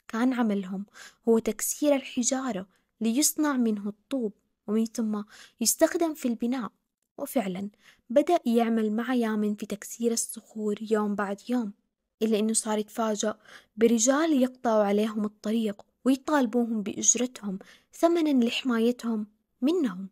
كان 0.07 0.33
عملهم 0.33 0.85
هو 1.29 1.39
تكسير 1.39 1.95
الحجارة 1.95 2.67
ليصنع 3.01 3.57
منه 3.57 3.89
الطوب 3.89 4.33
ومن 4.67 4.85
ثم 4.85 5.23
يستخدم 5.61 6.13
في 6.13 6.27
البناء. 6.27 6.71
وفعلا 7.17 7.69
بدأ 8.09 8.39
يعمل 8.45 8.91
مع 8.91 9.13
يامن 9.13 9.55
في 9.55 9.65
تكسير 9.65 10.11
الصخور 10.11 10.75
يوم 10.91 11.15
بعد 11.15 11.41
يوم 11.49 11.73
إلا 12.21 12.39
إنه 12.39 12.53
صار 12.53 12.77
يتفاجأ 12.77 13.37
برجال 13.77 14.41
يقطعوا 14.43 14.83
عليهم 14.83 15.25
الطريق 15.25 15.85
ويطالبوهم 16.07 16.81
بأجرتهم 16.83 17.59
ثمنا 17.93 18.45
لحمايتهم 18.45 19.27
منهم. 19.61 20.09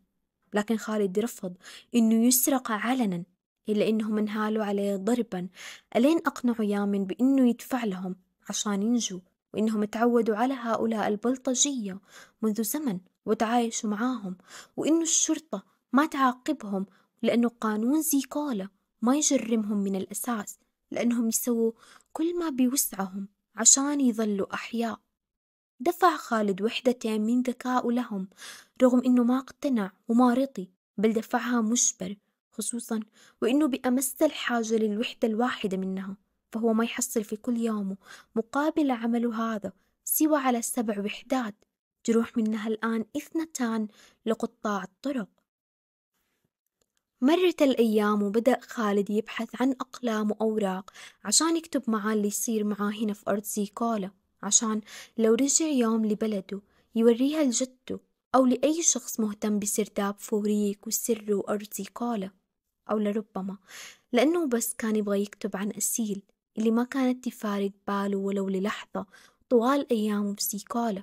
لكن 0.54 0.76
خالد 0.76 1.18
رفض 1.18 1.54
إنه 1.94 2.26
يسرق 2.26 2.70
علنا 2.70 3.24
إلا 3.68 3.88
إنهم 3.88 4.18
انهالوا 4.18 4.64
عليه 4.64 4.96
ضربا. 4.96 5.48
ألين 5.96 6.18
أقنعوا 6.18 6.64
يامن 6.64 7.04
بإنه 7.04 7.48
يدفع 7.48 7.84
لهم 7.84 8.16
عشان 8.48 8.82
ينجوا 8.82 9.20
وإنهم 9.54 9.84
تعودوا 9.84 10.36
على 10.36 10.54
هؤلاء 10.54 11.08
البلطجية 11.08 12.00
منذ 12.42 12.62
زمن 12.62 13.00
وتعايشوا 13.26 13.90
معاهم. 13.90 14.36
وإنه 14.76 15.02
الشرطة 15.02 15.64
ما 15.92 16.06
تعاقبهم 16.06 16.86
لأنه 17.22 17.48
قانون 17.48 18.02
زيكولا 18.02 18.68
ما 19.02 19.16
يجرمهم 19.16 19.78
من 19.78 19.96
الأساس 19.96 20.58
لأنهم 20.90 21.28
يسووا 21.28 21.72
كل 22.12 22.38
ما 22.38 22.48
بوسعهم 22.48 23.28
عشان 23.56 24.00
يظلوا 24.00 24.54
أحياء. 24.54 25.05
دفع 25.80 26.16
خالد 26.16 26.62
وحدتين 26.62 27.20
من 27.20 27.42
ذكائه 27.42 27.90
لهم 27.90 28.28
رغم 28.82 29.02
إنه 29.04 29.24
ما 29.24 29.38
اقتنع 29.38 29.92
وما 30.08 30.34
رضي 30.34 30.70
بل 30.98 31.12
دفعها 31.12 31.60
مجبر 31.60 32.16
خصوصا 32.52 33.00
وإنه 33.42 33.66
بأمس 33.66 34.22
الحاجة 34.22 34.74
للوحدة 34.74 35.28
الواحدة 35.28 35.76
منها 35.76 36.16
فهو 36.52 36.72
ما 36.72 36.84
يحصل 36.84 37.24
في 37.24 37.36
كل 37.36 37.56
يومه 37.56 37.96
مقابل 38.36 38.90
عمله 38.90 39.54
هذا 39.54 39.72
سوى 40.04 40.38
على 40.38 40.62
سبع 40.62 41.00
وحدات 41.00 41.54
تروح 42.04 42.36
منها 42.36 42.68
الآن 42.68 43.04
اثنتان 43.16 43.88
لقطاع 44.26 44.82
الطرق. 44.82 45.28
مرت 47.20 47.62
الأيام 47.62 48.22
وبدأ 48.22 48.60
خالد 48.60 49.10
يبحث 49.10 49.62
عن 49.62 49.70
أقلام 49.70 50.30
وأوراق 50.30 50.90
عشان 51.24 51.56
يكتب 51.56 51.82
معاه 51.90 52.12
اللي 52.12 52.28
يصير 52.28 52.64
معاه 52.64 52.90
هنا 52.90 53.12
في 53.12 53.30
أرض 53.30 53.42
زيكولا. 53.42 54.10
عشان 54.42 54.80
لو 55.18 55.34
رجع 55.34 55.66
يوم 55.66 56.06
لبلده 56.06 56.60
يوريها 56.94 57.44
لجدته 57.44 58.00
أو 58.34 58.46
لأي 58.46 58.82
شخص 58.82 59.20
مهتم 59.20 59.58
بسرداب 59.58 60.14
فوريك 60.18 60.86
وسر 60.86 61.34
وأرض 61.34 61.74
زيكولا 61.74 62.30
أو 62.90 62.98
لربما 62.98 63.56
لأنه 64.12 64.46
بس 64.46 64.74
كان 64.74 64.96
يبغى 64.96 65.22
يكتب 65.22 65.56
عن 65.56 65.72
أسيل 65.76 66.22
اللي 66.58 66.70
ما 66.70 66.84
كانت 66.84 67.24
تفارق 67.24 67.72
باله 67.88 68.18
ولو 68.18 68.48
للحظة 68.48 69.06
طوال 69.48 69.92
أيامه 69.92 70.34
بسيكولا 70.34 71.02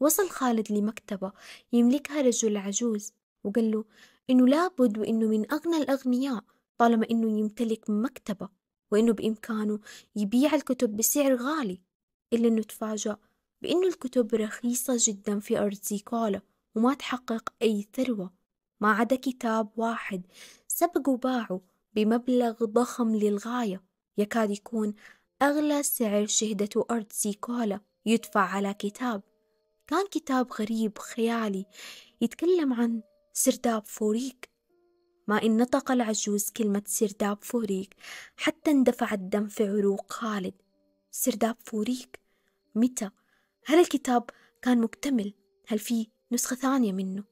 وصل 0.00 0.28
خالد 0.30 0.72
لمكتبة 0.72 1.32
يملكها 1.72 2.20
رجل 2.22 2.56
عجوز 2.56 3.12
وقال 3.44 3.70
له 3.70 3.84
إنه 4.30 4.46
لابد 4.48 4.98
وإنه 4.98 5.26
من 5.26 5.52
أغنى 5.52 5.76
الأغنياء 5.76 6.44
طالما 6.78 7.06
إنه 7.10 7.38
يمتلك 7.38 7.90
مكتبة 7.90 8.48
وإنه 8.90 9.12
بإمكانه 9.12 9.80
يبيع 10.16 10.54
الكتب 10.54 10.96
بسعر 10.96 11.34
غالي. 11.34 11.80
إلا 12.34 12.48
إنه 12.48 12.62
تفاجأ 12.62 13.16
بإنه 13.62 13.86
الكتب 13.86 14.34
رخيصة 14.34 14.96
جدا 14.98 15.40
في 15.40 15.58
أرض 15.58 15.78
زيكولا 15.82 16.40
وما 16.74 16.94
تحقق 16.94 17.52
أي 17.62 17.88
ثروة. 17.94 18.32
ما 18.80 18.92
عدا 18.92 19.16
كتاب 19.16 19.68
واحد 19.76 20.22
سبق 20.68 21.08
وباعه 21.08 21.60
بمبلغ 21.94 22.64
ضخم 22.64 23.16
للغاية. 23.16 23.82
يكاد 24.18 24.50
يكون 24.50 24.94
أغلى 25.42 25.82
سعر 25.82 26.26
شهدته 26.26 26.86
أرض 26.90 27.12
زيكولا 27.12 27.80
يدفع 28.06 28.40
على 28.40 28.74
كتاب. 28.74 29.22
كان 29.86 30.06
كتاب 30.10 30.52
غريب 30.52 30.98
خيالي 30.98 31.66
يتكلم 32.20 32.72
عن 32.72 33.02
سرداب 33.32 33.84
فوريك. 33.86 34.48
ما 35.28 35.42
إن 35.42 35.56
نطق 35.56 35.90
العجوز 35.90 36.50
كلمة 36.50 36.82
سرداب 36.86 37.44
فوريك 37.44 37.94
حتى 38.36 38.70
اندفع 38.70 39.14
الدم 39.14 39.48
في 39.48 39.68
عروق 39.68 40.12
خالد. 40.12 40.54
سرداب 41.10 41.56
فوريك؟ 41.64 42.23
متى؟ 42.74 43.10
هل 43.66 43.80
الكتاب 43.80 44.30
كان 44.62 44.80
مكتمل؟ 44.80 45.34
هل 45.66 45.78
في 45.78 46.06
نسخة 46.32 46.56
ثانية 46.56 46.92
منه؟ 46.92 47.24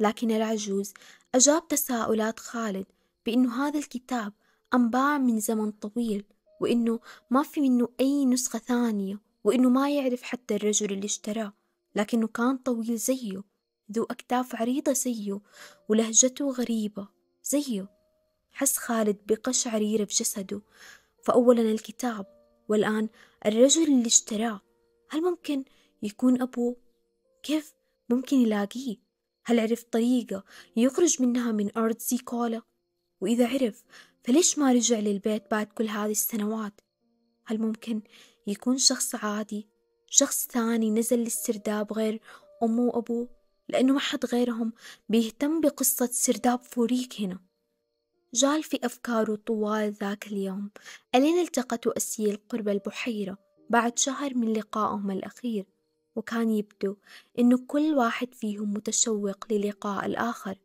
لكن 0.00 0.30
العجوز 0.30 0.94
أجاب 1.34 1.68
تساؤلات 1.68 2.40
خالد 2.40 2.86
بأنه 3.26 3.66
هذا 3.66 3.78
الكتاب 3.78 4.32
أنباع 4.74 5.18
من 5.18 5.40
زمن 5.40 5.70
طويل 5.70 6.24
وإنه 6.60 7.00
ما 7.30 7.42
في 7.42 7.60
منه 7.60 7.88
أي 8.00 8.24
نسخة 8.24 8.58
ثانية 8.58 9.20
وإنه 9.44 9.68
ما 9.68 9.90
يعرف 9.90 10.22
حتى 10.22 10.56
الرجل 10.56 10.92
اللي 10.92 11.04
اشتراه 11.04 11.52
لكنه 11.94 12.26
كان 12.26 12.56
طويل 12.56 12.96
زيه 12.96 13.42
ذو 13.92 14.04
أكتاف 14.04 14.56
عريضة 14.56 14.92
زيه 14.92 15.40
ولهجته 15.88 16.50
غريبة 16.50 17.08
زيه 17.44 17.88
حس 18.50 18.76
خالد 18.76 19.16
بقشعريرة 19.26 20.04
بجسده 20.04 20.62
فأولا 21.24 21.62
الكتاب 21.62 22.26
والآن 22.68 23.08
الرجل 23.46 23.82
اللي 23.82 24.06
اشتراه 24.06 24.60
هل 25.10 25.22
ممكن 25.22 25.64
يكون 26.02 26.42
أبوه؟ 26.42 26.76
كيف 27.42 27.74
ممكن 28.08 28.36
يلاقيه؟ 28.36 28.96
هل 29.44 29.60
عرف 29.60 29.82
طريقة 29.82 30.44
يخرج 30.76 31.22
منها 31.22 31.52
من 31.52 31.76
أرض 31.76 31.98
زيكولا؟ 31.98 32.62
وإذا 33.20 33.48
عرف 33.48 33.84
فليش 34.24 34.58
ما 34.58 34.72
رجع 34.72 34.98
للبيت 34.98 35.50
بعد 35.50 35.66
كل 35.66 35.88
هذه 35.88 36.10
السنوات؟ 36.10 36.80
هل 37.46 37.58
ممكن 37.58 38.02
يكون 38.46 38.78
شخص 38.78 39.14
عادي؟ 39.14 39.68
شخص 40.06 40.46
ثاني 40.46 40.90
نزل 40.90 41.18
للسرداب 41.18 41.92
غير 41.92 42.20
أمه 42.62 42.82
وأبوه؟ 42.82 43.28
لأنه 43.68 43.92
ما 43.92 44.00
حد 44.00 44.26
غيرهم 44.26 44.72
بيهتم 45.08 45.60
بقصة 45.60 46.08
سرداب 46.12 46.62
فوريك 46.62 47.20
هنا 47.20 47.40
جال 48.34 48.62
في 48.62 48.78
أفكاره 48.84 49.34
طوال 49.34 49.92
ذاك 49.92 50.26
اليوم 50.26 50.70
ألين 51.14 51.38
التقته 51.38 51.92
أسيل 51.96 52.38
قرب 52.48 52.68
البحيرة 52.68 53.38
بعد 53.70 53.98
شهر 53.98 54.34
من 54.34 54.52
لقائهم 54.52 55.10
الأخير 55.10 55.66
وكان 56.16 56.50
يبدو 56.50 56.96
إنه 57.38 57.58
كل 57.66 57.94
واحد 57.94 58.34
فيهم 58.34 58.74
متشوق 58.74 59.52
للقاء 59.52 60.06
الآخر. 60.06 60.58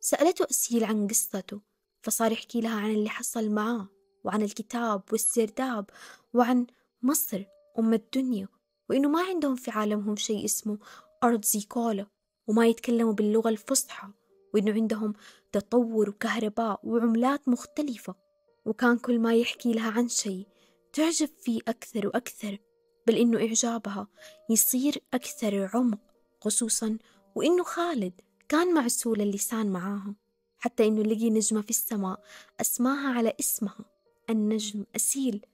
سألته 0.00 0.46
أسيل 0.50 0.84
عن 0.84 1.06
قصته 1.06 1.60
فصار 2.02 2.32
يحكي 2.32 2.60
لها 2.60 2.80
عن 2.80 2.90
اللي 2.90 3.08
حصل 3.08 3.50
معاه 3.50 3.88
وعن 4.24 4.42
الكتاب 4.42 5.02
والسرداب 5.12 5.90
وعن 6.34 6.66
مصر 7.02 7.44
أم 7.78 7.94
الدنيا 7.94 8.48
وإنه 8.90 9.08
ما 9.08 9.22
عندهم 9.22 9.54
في 9.54 9.70
عالمهم 9.70 10.16
شيء 10.16 10.44
اسمه 10.44 10.78
أرض 11.24 11.44
زيكولا 11.44 12.06
وما 12.46 12.66
يتكلموا 12.66 13.12
باللغة 13.12 13.48
الفصحى 13.48 14.08
وإنه 14.54 14.72
عندهم 14.72 15.14
تطور 15.52 16.10
وكهرباء 16.10 16.80
وعملات 16.84 17.48
مختلفة 17.48 18.14
وكان 18.64 18.98
كل 18.98 19.18
ما 19.18 19.34
يحكي 19.34 19.72
لها 19.72 19.90
عن 19.90 20.08
شيء 20.08 20.46
تعجب 20.92 21.28
فيه 21.40 21.60
أكثر 21.68 22.06
وأكثر 22.06 22.58
بل 23.06 23.16
إنه 23.16 23.38
إعجابها 23.38 24.08
يصير 24.50 25.02
أكثر 25.14 25.70
عمق 25.74 26.00
خصوصا 26.40 26.98
وإنه 27.34 27.62
خالد 27.62 28.20
كان 28.48 28.74
معسول 28.74 29.20
اللسان 29.20 29.70
معاها 29.70 30.14
حتى 30.58 30.86
إنه 30.86 31.02
لقي 31.02 31.30
نجمة 31.30 31.62
في 31.62 31.70
السماء 31.70 32.22
أسماها 32.60 33.14
على 33.14 33.32
اسمها 33.40 33.84
النجم 34.30 34.84
أسيل. 34.96 35.46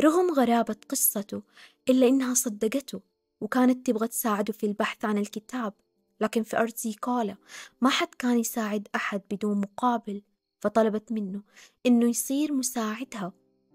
رغم 0.00 0.34
غرابة 0.34 0.76
قصته 0.88 1.42
إلا 1.88 2.08
إنها 2.08 2.34
صدقته 2.34 3.00
وكانت 3.40 3.86
تبغى 3.86 4.08
تساعده 4.08 4.52
في 4.52 4.66
البحث 4.66 5.04
عن 5.04 5.18
الكتاب 5.18 5.74
لكن 6.20 6.42
في 6.42 6.58
أرض 6.58 6.76
زيكولا 6.76 7.36
ما 7.80 7.90
حد 7.90 8.08
كان 8.18 8.38
يساعد 8.38 8.88
أحد 8.94 9.22
بدون 9.30 9.60
مقابل 9.60 10.22
فطلبت 10.60 11.12
منه 11.12 11.42
إنه 11.86 12.08
يصير 12.08 12.52
مساعدها 12.52 13.32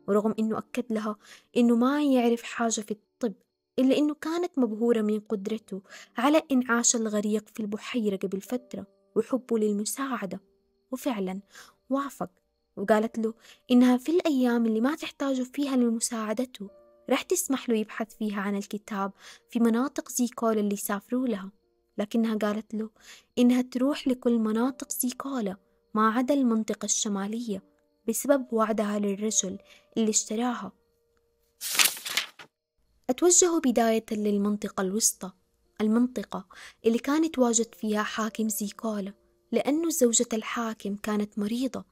ورغم 0.08 0.36
إنه 0.40 0.58
أكد 0.58 0.94
لها 0.94 1.16
إنه 1.58 1.76
ما 1.76 2.04
يعرف 2.04 2.44
حاجة 2.44 2.82
في 2.82 2.92
الطب 2.92 3.34
إلا 3.80 3.98
إنه 3.98 4.14
كانت 4.14 4.60
مبهورة 4.60 5.02
من 5.02 5.20
قدرته 5.20 5.82
على 6.18 6.42
إنعاش 6.52 6.96
الغريق 6.96 7.50
في 7.54 7.60
البحيرة 7.60 8.16
قبل 8.16 8.42
فترة 8.42 8.88
وحبه 9.16 9.58
للمساعدة. 9.58 10.40
وفعلا 10.92 11.40
وافق 11.90 12.30
وقالت 12.78 13.20
له 13.20 13.34
إنها 13.72 13.98
في 13.98 14.12
الأيام 14.12 14.66
اللي 14.66 14.82
ما 14.82 14.96
تحتاج 14.96 15.42
فيها 15.42 15.76
لمساعدته 15.76 16.70
رح 17.10 17.22
تسمح 17.22 17.70
له 17.70 17.76
يبحث 17.76 18.16
فيها 18.16 18.42
عن 18.42 18.56
الكتاب 18.56 19.12
في 19.50 19.60
مناطق 19.60 20.10
زيكولا 20.10 20.60
اللي 20.60 20.76
سافروا 20.76 21.28
لها. 21.28 21.52
لكنها 21.98 22.36
قالت 22.36 22.74
له 22.74 22.90
إنها 23.38 23.62
تروح 23.62 24.08
لكل 24.08 24.40
مناطق 24.40 24.92
زيكولا 24.92 25.56
ما 25.94 26.10
عدا 26.10 26.34
المنطقة 26.34 26.86
الشمالية 26.86 27.64
بسبب 28.08 28.46
وعدها 28.52 29.00
للرجل 29.00 29.58
اللي 29.98 30.10
اشتراها. 30.10 30.72
أتوجه 33.10 33.60
بداية 33.66 34.06
للمنطقة 34.12 34.82
الوسطى 34.82 35.32
المنطقة 35.82 36.48
اللي 36.86 37.00
كان 37.00 37.24
يتواجد 37.24 37.76
فيها 37.76 38.04
حاكم 38.04 38.50
زيكولا 38.50 39.14
لأنه 39.52 39.90
زوجة 39.90 40.28
الحاكم 40.34 40.96
كانت 40.96 41.40
مريضة. 41.40 41.86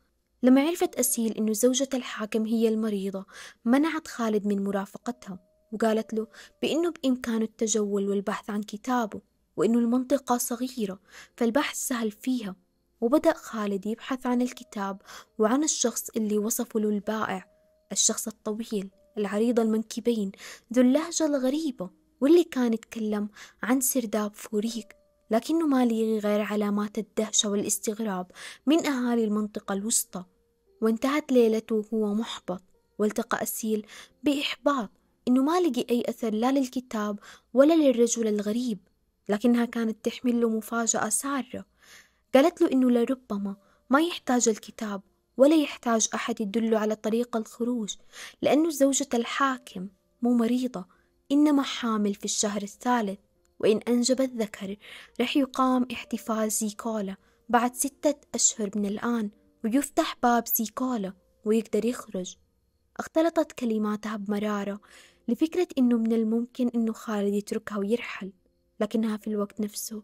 لما 0.44 0.62
عرفت 0.62 0.96
أسيل 0.96 1.38
إنه 1.38 1.54
زوجة 1.54 1.90
الحاكم 1.94 2.46
هي 2.46 2.68
المريضة 2.68 3.26
منعت 3.66 4.08
خالد 4.08 4.48
من 4.48 4.64
مرافقتها 4.64 5.40
وقالت 5.72 6.14
له 6.14 6.28
بإنه 6.62 6.92
بإمكانه 6.92 7.46
التجول 7.46 8.10
والبحث 8.10 8.50
عن 8.50 8.64
كتابه 8.64 9.22
وإنه 9.58 9.80
المنطقة 9.80 10.38
صغيرة 10.38 11.00
فالبحث 11.38 11.78
سهل 11.78 12.12
فيها. 12.12 12.56
وبدأ 13.06 13.34
خالد 13.34 13.86
يبحث 13.86 14.26
عن 14.26 14.42
الكتاب 14.42 15.02
وعن 15.38 15.64
الشخص 15.64 16.10
اللي 16.10 16.38
وصفه 16.38 16.80
له 16.80 16.90
البائع 16.90 17.46
الشخص 17.92 18.28
الطويل 18.28 18.90
العريض 19.18 19.60
المنكبين 19.60 20.32
ذو 20.74 20.82
اللهجة 20.82 21.26
الغريبة 21.26 21.90
واللي 22.22 22.44
كان 22.44 22.74
يتكلم 22.74 23.30
عن 23.64 23.82
سرداب 23.82 24.34
فوريك 24.34 24.96
لكنه 25.32 25.68
ما 25.68 25.86
لي 25.86 26.20
غير 26.20 26.42
علامات 26.42 26.98
الدهشة 26.98 27.50
والاستغراب 27.50 28.32
من 28.66 28.86
أهالي 28.86 29.24
المنطقة 29.24 29.74
الوسطى. 29.74 30.24
وانتهت 30.82 31.32
ليلته 31.32 31.76
وهو 31.76 32.14
محبط 32.14 32.64
والتقى 33.00 33.44
أسيل 33.44 33.86
بإحباط 34.24 34.90
إنه 35.28 35.44
ما 35.44 35.60
لقي 35.60 35.86
أي 35.90 36.04
أثر 36.10 36.34
لا 36.34 36.52
للكتاب 36.52 37.20
ولا 37.54 37.74
للرجل 37.74 38.28
الغريب 38.28 38.80
لكنها 39.30 39.66
كانت 39.66 40.06
تحمل 40.06 40.42
له 40.42 40.50
مفاجأة 40.50 41.10
سارة. 41.10 41.75
قالت 42.36 42.62
له 42.62 42.72
إنه 42.72 42.92
لربما 42.92 43.56
ما 43.90 44.02
يحتاج 44.02 44.50
الكتاب 44.50 45.02
ولا 45.38 45.56
يحتاج 45.56 46.10
أحد 46.14 46.42
يدله 46.42 46.80
على 46.80 46.96
طريق 46.96 47.38
الخروج 47.38 47.96
لأنه 48.42 48.70
زوجة 48.70 49.08
الحاكم 49.14 49.90
مو 50.22 50.34
مريضة 50.34 50.86
إنما 51.32 51.64
حامل 51.64 52.14
في 52.14 52.26
الشهر 52.26 52.62
الثالث 52.62 53.20
وإن 53.60 53.78
أنجبت 53.78 54.32
ذكر 54.36 54.76
رح 55.22 55.38
يقام 55.38 55.88
احتفال 55.92 56.52
زيكولا 56.52 57.16
بعد 57.50 57.76
ستة 57.76 58.16
أشهر 58.36 58.70
من 58.76 58.86
الآن 58.86 59.30
ويفتح 59.64 60.18
باب 60.24 60.48
زيكولا 60.48 61.14
ويقدر 61.46 61.86
يخرج. 61.86 62.36
اختلطت 63.00 63.52
كلماتها 63.52 64.16
بمرارة 64.18 64.82
لفكرة 65.28 65.68
إنه 65.78 65.98
من 65.98 66.14
الممكن 66.14 66.68
إنه 66.76 66.94
خالد 66.94 67.34
يتركها 67.34 67.78
ويرحل. 67.78 68.32
لكنها 68.80 69.18
في 69.18 69.28
الوقت 69.28 69.62
نفسه. 69.62 70.04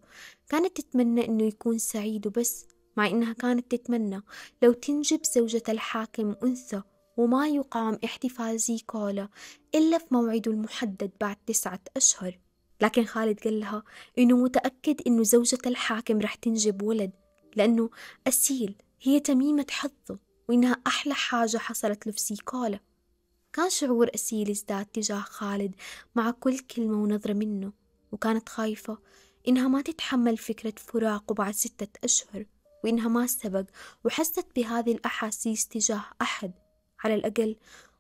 كانت 0.49 0.81
تتمنى 0.81 1.25
إنه 1.27 1.43
يكون 1.43 1.77
سعيد 1.77 2.27
وبس 2.27 2.65
مع 2.97 3.07
إنها 3.07 3.34
كانت 3.34 3.75
تتمنى. 3.75 4.21
لو 4.63 4.73
تنجب 4.73 5.19
زوجة 5.36 5.63
الحاكم 5.69 6.36
أنثى 6.43 6.81
وما 7.17 7.47
يقام 7.47 7.99
احتفال 8.05 8.60
زيكولا 8.60 9.29
إلا 9.75 9.97
في 9.97 10.05
موعده 10.12 10.51
المحدد 10.51 11.12
بعد 11.21 11.36
تسعة 11.45 11.79
أشهر. 11.97 12.39
لكن 12.81 13.05
خالد 13.05 13.39
قال 13.39 13.60
لها 13.60 13.84
إنه 14.17 14.38
متأكد 14.38 15.01
إنه 15.07 15.23
زوجة 15.23 15.60
الحاكم 15.65 16.19
رح 16.19 16.36
تنجب 16.36 16.81
ولد 16.81 17.12
لأنه 17.55 17.89
أسيل 18.27 18.75
هي 19.01 19.19
تميمة 19.19 19.65
حظه 19.69 20.19
وإنها 20.49 20.77
أحلى 20.88 21.13
حاجة 21.13 21.57
حصلت 21.57 22.07
له 22.07 22.13
في 22.13 22.19
سيكولا. 22.19 22.79
كان 23.53 23.69
شعور 23.69 24.10
أسيل 24.15 24.49
ازداد 24.49 24.86
تجاه 24.86 25.19
خالد 25.19 25.75
مع 26.15 26.31
كل 26.31 26.60
كلمة 26.60 27.03
ونظرة 27.03 27.34
منه. 27.34 27.73
وكانت 28.12 28.50
خايفة 28.50 28.97
إنها 29.47 29.67
ما 29.67 29.82
تتحمل 29.82 30.38
فكرة 30.38 30.74
فراقه 30.78 31.34
بعد 31.34 31.54
ستة 31.54 32.00
أشهر 32.04 32.45
وإنها 32.84 33.08
ما 33.08 33.28
سبق 33.28 33.65
وحست 34.06 34.45
بهذه 34.56 34.91
الأحاسيس 34.91 35.67
تجاه 35.67 36.04
أحد. 36.21 36.52
على 37.04 37.15
الأقل 37.15 37.56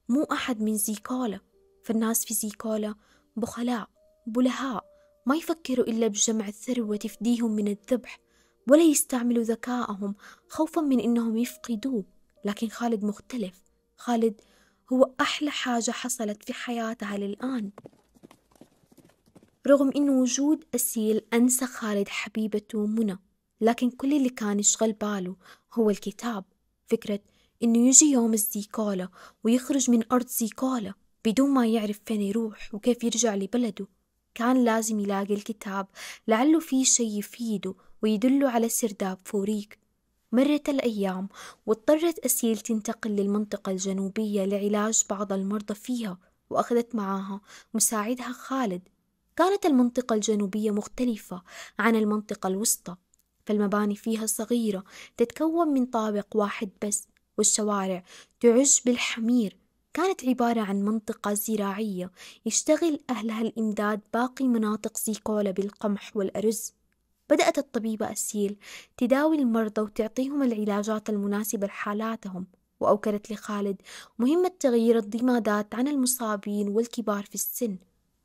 مو 0.09 0.23
أحد 0.23 0.61
من 0.61 0.77
زيكولا 0.77 1.39
فالناس 1.83 2.25
في 2.25 2.33
زيكولا 2.33 2.95
بخلاء 3.35 3.89
بلهاء 4.27 4.85
ما 5.25 5.35
يفكروا 5.35 5.85
إلا 5.85 6.07
بجمع 6.07 6.47
الثروة 6.47 6.95
تفديهم 6.95 7.51
من 7.51 7.67
الذبح 7.67 8.19
ولا 8.69 8.83
يستعملوا 8.83 9.43
ذكاءهم 9.43 10.15
خوفا 10.47 10.81
من 10.81 10.99
إنهم 10.99 11.37
يفقدوه. 11.37 12.03
لكن 12.45 12.67
خالد 12.67 13.03
مختلف 13.05 13.63
خالد 13.97 14.41
هو 14.93 15.11
أحلى 15.21 15.51
حاجة 15.51 15.91
حصلت 15.91 16.43
في 16.43 16.53
حياتها 16.53 17.17
للآن. 17.17 17.71
رغم 19.67 19.91
إنه 19.95 20.11
وجود 20.11 20.65
أسيل 20.75 21.21
أنسى 21.33 21.65
خالد 21.65 22.07
حبيبته 22.09 22.85
منى 22.85 23.19
لكن 23.61 23.89
كل 23.89 24.13
اللي 24.13 24.29
كان 24.29 24.59
يشغل 24.59 24.93
باله 24.93 25.35
هو 25.73 25.89
الكتاب. 25.89 26.45
فكرة 26.87 27.19
إنه 27.63 27.87
يجي 27.87 28.05
يوم 28.05 28.33
الزيكولا 28.33 29.09
ويخرج 29.43 29.91
من 29.91 30.11
أرض 30.11 30.27
زيكولا 30.27 30.93
بدون 31.25 31.49
ما 31.49 31.67
يعرف 31.67 31.99
فين 32.05 32.21
يروح 32.21 32.73
وكيف 32.73 33.03
يرجع 33.03 33.35
لبلده 33.35 33.87
كان 34.35 34.63
لازم 34.63 34.99
يلاقي 34.99 35.33
الكتاب 35.33 35.87
لعله 36.27 36.59
فيه 36.59 36.83
شي 36.83 37.17
يفيده 37.17 37.75
ويدله 38.03 38.49
على 38.49 38.69
سرداب 38.69 39.17
فوريك. 39.25 39.79
مرت 40.31 40.69
الأيام 40.69 41.29
واضطرت 41.65 42.19
أسيل 42.19 42.57
تنتقل 42.57 43.11
للمنطقة 43.11 43.71
الجنوبية 43.71 44.45
لعلاج 44.45 45.03
بعض 45.09 45.33
المرضى 45.33 45.75
فيها 45.75 46.17
وأخذت 46.49 46.95
معاها 46.95 47.41
مساعدها 47.73 48.31
خالد. 48.31 48.81
كانت 49.35 49.65
المنطقة 49.65 50.13
الجنوبية 50.13 50.71
مختلفة 50.71 51.43
عن 51.79 51.95
المنطقة 51.95 52.47
الوسطى 52.47 52.95
فالمباني 53.45 53.95
فيها 53.95 54.25
صغيرة 54.25 54.83
تتكون 55.17 55.67
من 55.67 55.85
طابق 55.85 56.27
واحد 56.35 56.69
بس 56.85 57.07
والشوارع 57.37 58.03
تعج 58.39 58.79
بالحمير. 58.85 59.57
كانت 59.93 60.25
عبارة 60.25 60.61
عن 60.61 60.81
منطقة 60.81 61.33
زراعية 61.33 62.11
يشتغل 62.45 62.99
أهلها 63.09 63.41
الإمداد 63.41 64.01
باقي 64.13 64.47
مناطق 64.47 64.97
زيكولا 64.97 65.51
بالقمح 65.51 66.17
والأرز. 66.17 66.73
بدأت 67.29 67.57
الطبيبة 67.57 68.11
أسيل 68.11 68.57
تداوي 68.97 69.37
المرضى 69.37 69.81
وتعطيهم 69.81 70.43
العلاجات 70.43 71.09
المناسبة 71.09 71.67
لحالاتهم 71.67 72.47
وأوكلت 72.79 73.31
لخالد 73.31 73.81
مهمة 74.19 74.51
تغيير 74.59 74.97
الضمادات 74.97 75.75
عن 75.75 75.87
المصابين 75.87 76.69
والكبار 76.69 77.23
في 77.23 77.35
السن. 77.35 77.77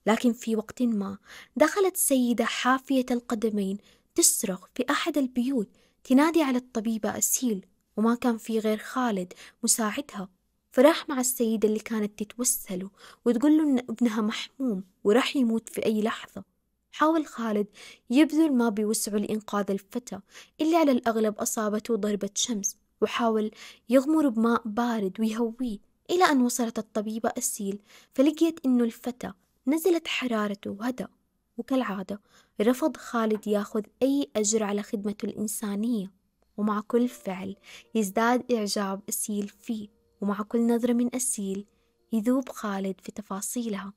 لكن 0.06 0.32
في 0.32 0.56
وقت 0.56 0.82
ما 0.82 1.18
دخلت 1.56 1.96
سيدة 1.96 2.44
حافية 2.44 3.06
القدمين 3.10 3.78
تصرخ 4.14 4.66
في 4.74 4.84
أحد 4.90 5.18
البيوت 5.18 5.68
تنادي 6.04 6.42
على 6.42 6.58
الطبيبة 6.58 7.18
أسيل 7.18 7.66
وما 7.96 8.14
كان 8.14 8.38
في 8.38 8.58
غير 8.58 8.78
خالد 8.78 9.32
مساعدها. 9.62 10.28
فراح 10.72 11.08
مع 11.08 11.20
السيدة 11.20 11.68
اللي 11.68 11.80
كانت 11.80 12.22
تتوسله 12.22 12.90
وتقول 13.24 13.56
له 13.56 13.62
إن 13.64 13.78
ابنها 13.78 14.20
محموم 14.20 14.84
وراح 15.04 15.36
يموت 15.36 15.68
في 15.68 15.86
أي 15.86 16.02
لحظة. 16.02 16.44
حاول 16.92 17.26
خالد 17.26 17.66
يبذل 18.10 18.52
ما 18.52 18.68
بوسعه 18.68 19.16
لإنقاذ 19.16 19.70
الفتى 19.70 20.20
اللي 20.60 20.76
على 20.76 20.92
الأغلب 20.92 21.38
أصابته 21.38 21.96
ضربة 21.96 22.30
شمس 22.34 22.76
وحاول 23.00 23.50
يغمر 23.88 24.28
بماء 24.28 24.62
بارد 24.64 25.20
ويهويه. 25.20 25.78
إلى 26.10 26.24
أن 26.24 26.42
وصلت 26.42 26.78
الطبيبة 26.78 27.32
أسيل 27.38 27.78
فلقيت 28.14 28.60
إنه 28.66 28.84
الفتى 28.84 29.32
نزلت 29.68 30.08
حرارته 30.08 30.70
وهدأ 30.70 31.08
وكالعادة. 31.56 32.20
رفض 32.60 32.96
خالد 32.96 33.46
ياخذ 33.46 33.82
أي 34.02 34.30
أجر 34.36 34.62
على 34.62 34.82
خدمته 34.82 35.26
الإنسانية. 35.26 36.12
ومع 36.56 36.80
كل 36.80 37.08
فعل 37.08 37.56
يزداد 37.94 38.52
إعجاب 38.52 39.00
أسيل 39.08 39.48
فيه. 39.48 39.88
ومع 40.20 40.42
كل 40.42 40.66
نظرة 40.66 40.92
من 40.92 41.14
أسيل 41.14 41.66
يذوب 42.12 42.48
خالد 42.48 43.00
في 43.00 43.12
تفاصيلها. 43.12 43.92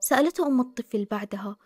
سألته 0.00 0.46
أم 0.46 0.60
الطفل 0.60 1.04
بعدها 1.04 1.56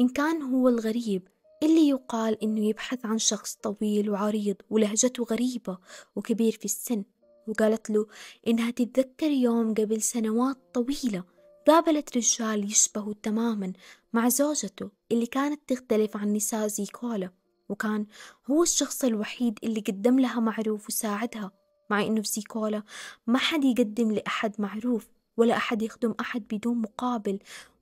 إن 0.00 0.08
كان 0.08 0.42
هو 0.42 0.68
الغريب 0.68 1.28
اللي 1.62 1.88
يقال 1.88 2.42
إنه 2.42 2.68
يبحث 2.68 3.06
عن 3.06 3.18
شخص 3.18 3.54
طويل 3.54 4.10
وعريض 4.10 4.56
ولهجته 4.70 5.24
غريبة 5.24 5.78
وكبير 6.16 6.52
في 6.52 6.64
السن. 6.64 7.04
وقالت 7.48 7.90
له 7.90 8.06
إنها 8.46 8.70
تتذكر 8.70 9.30
يوم 9.30 9.74
قبل 9.74 10.02
سنوات 10.02 10.56
طويلة 10.74 11.31
قابلت 11.66 12.16
رجال 12.16 12.64
يشبهه 12.64 13.14
تماما 13.22 13.72
مع 14.12 14.28
زوجته 14.28 14.90
اللي 15.12 15.26
كانت 15.26 15.60
تختلف 15.68 16.16
عن 16.16 16.32
نساء 16.32 16.66
زيكولا 16.66 17.30
وكان 17.68 18.06
هو 18.50 18.62
الشخص 18.62 19.04
الوحيد 19.04 19.58
اللي 19.64 19.80
قدم 19.80 20.20
لها 20.20 20.40
معروف 20.40 20.86
وساعدها 20.88 21.50
مع 21.90 22.02
إنه 22.02 22.22
في 22.22 22.28
زيكولا 22.28 22.82
ما 23.26 23.38
حد 23.38 23.64
يقدم 23.64 24.12
لأحد 24.12 24.54
معروف 24.58 25.08
ولا 25.36 25.56
أحد 25.56 25.82
يخدم 25.82 26.14
أحد 26.20 26.42
بدون 26.50 26.76
مقابل 26.78 27.38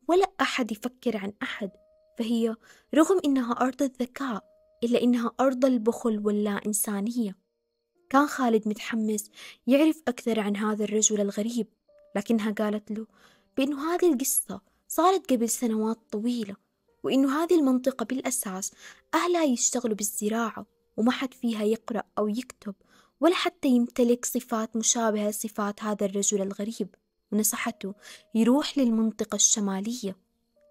ولا 0.09 0.26
أحد 0.41 0.72
يفكر 0.72 1.16
عن 1.16 1.33
أحد 1.43 1.70
فهي 2.18 2.57
رغم 2.95 3.20
إنها 3.24 3.53
أرض 3.53 3.83
الذكاء 3.83 4.45
إلا 4.85 5.03
إنها 5.03 5.33
أرض 5.41 5.64
البخل 5.64 6.26
واللا 6.26 6.61
إنسانية 6.66 7.37
كان 8.11 8.26
خالد 8.26 8.68
متحمس 8.68 9.31
يعرف 9.66 10.03
أكثر 10.09 10.41
عن 10.41 10.57
هذا 10.57 10.85
الرجل 10.85 11.20
الغريب 11.20 11.66
لكنها 12.16 12.51
قالت 12.51 12.91
له 12.91 13.07
بأنه 13.57 13.94
هذه 13.94 14.12
القصة 14.12 14.61
صارت 14.88 15.32
قبل 15.32 15.48
سنوات 15.48 15.98
طويلة 16.11 16.57
وإنه 17.03 17.42
هذه 17.42 17.55
المنطقة 17.55 18.05
بالأساس 18.05 18.72
أهلها 19.14 19.44
يشتغلوا 19.44 19.96
بالزراعة 19.96 20.66
وما 20.96 21.11
حد 21.12 21.34
فيها 21.34 21.62
يقرأ 21.62 22.03
أو 22.18 22.28
يكتب 22.28 22.74
ولا 23.20 23.34
حتى 23.34 23.68
يمتلك 23.68 24.24
صفات 24.24 24.76
مشابهة 24.76 25.30
لصفات 25.30 25.82
هذا 25.82 26.07
الرجل 26.07 26.42
الغريب. 26.42 26.94
ونصحته 27.32 27.94
يروح 28.34 28.78
للمنطقة 28.78 29.36
الشمالية. 29.36 30.16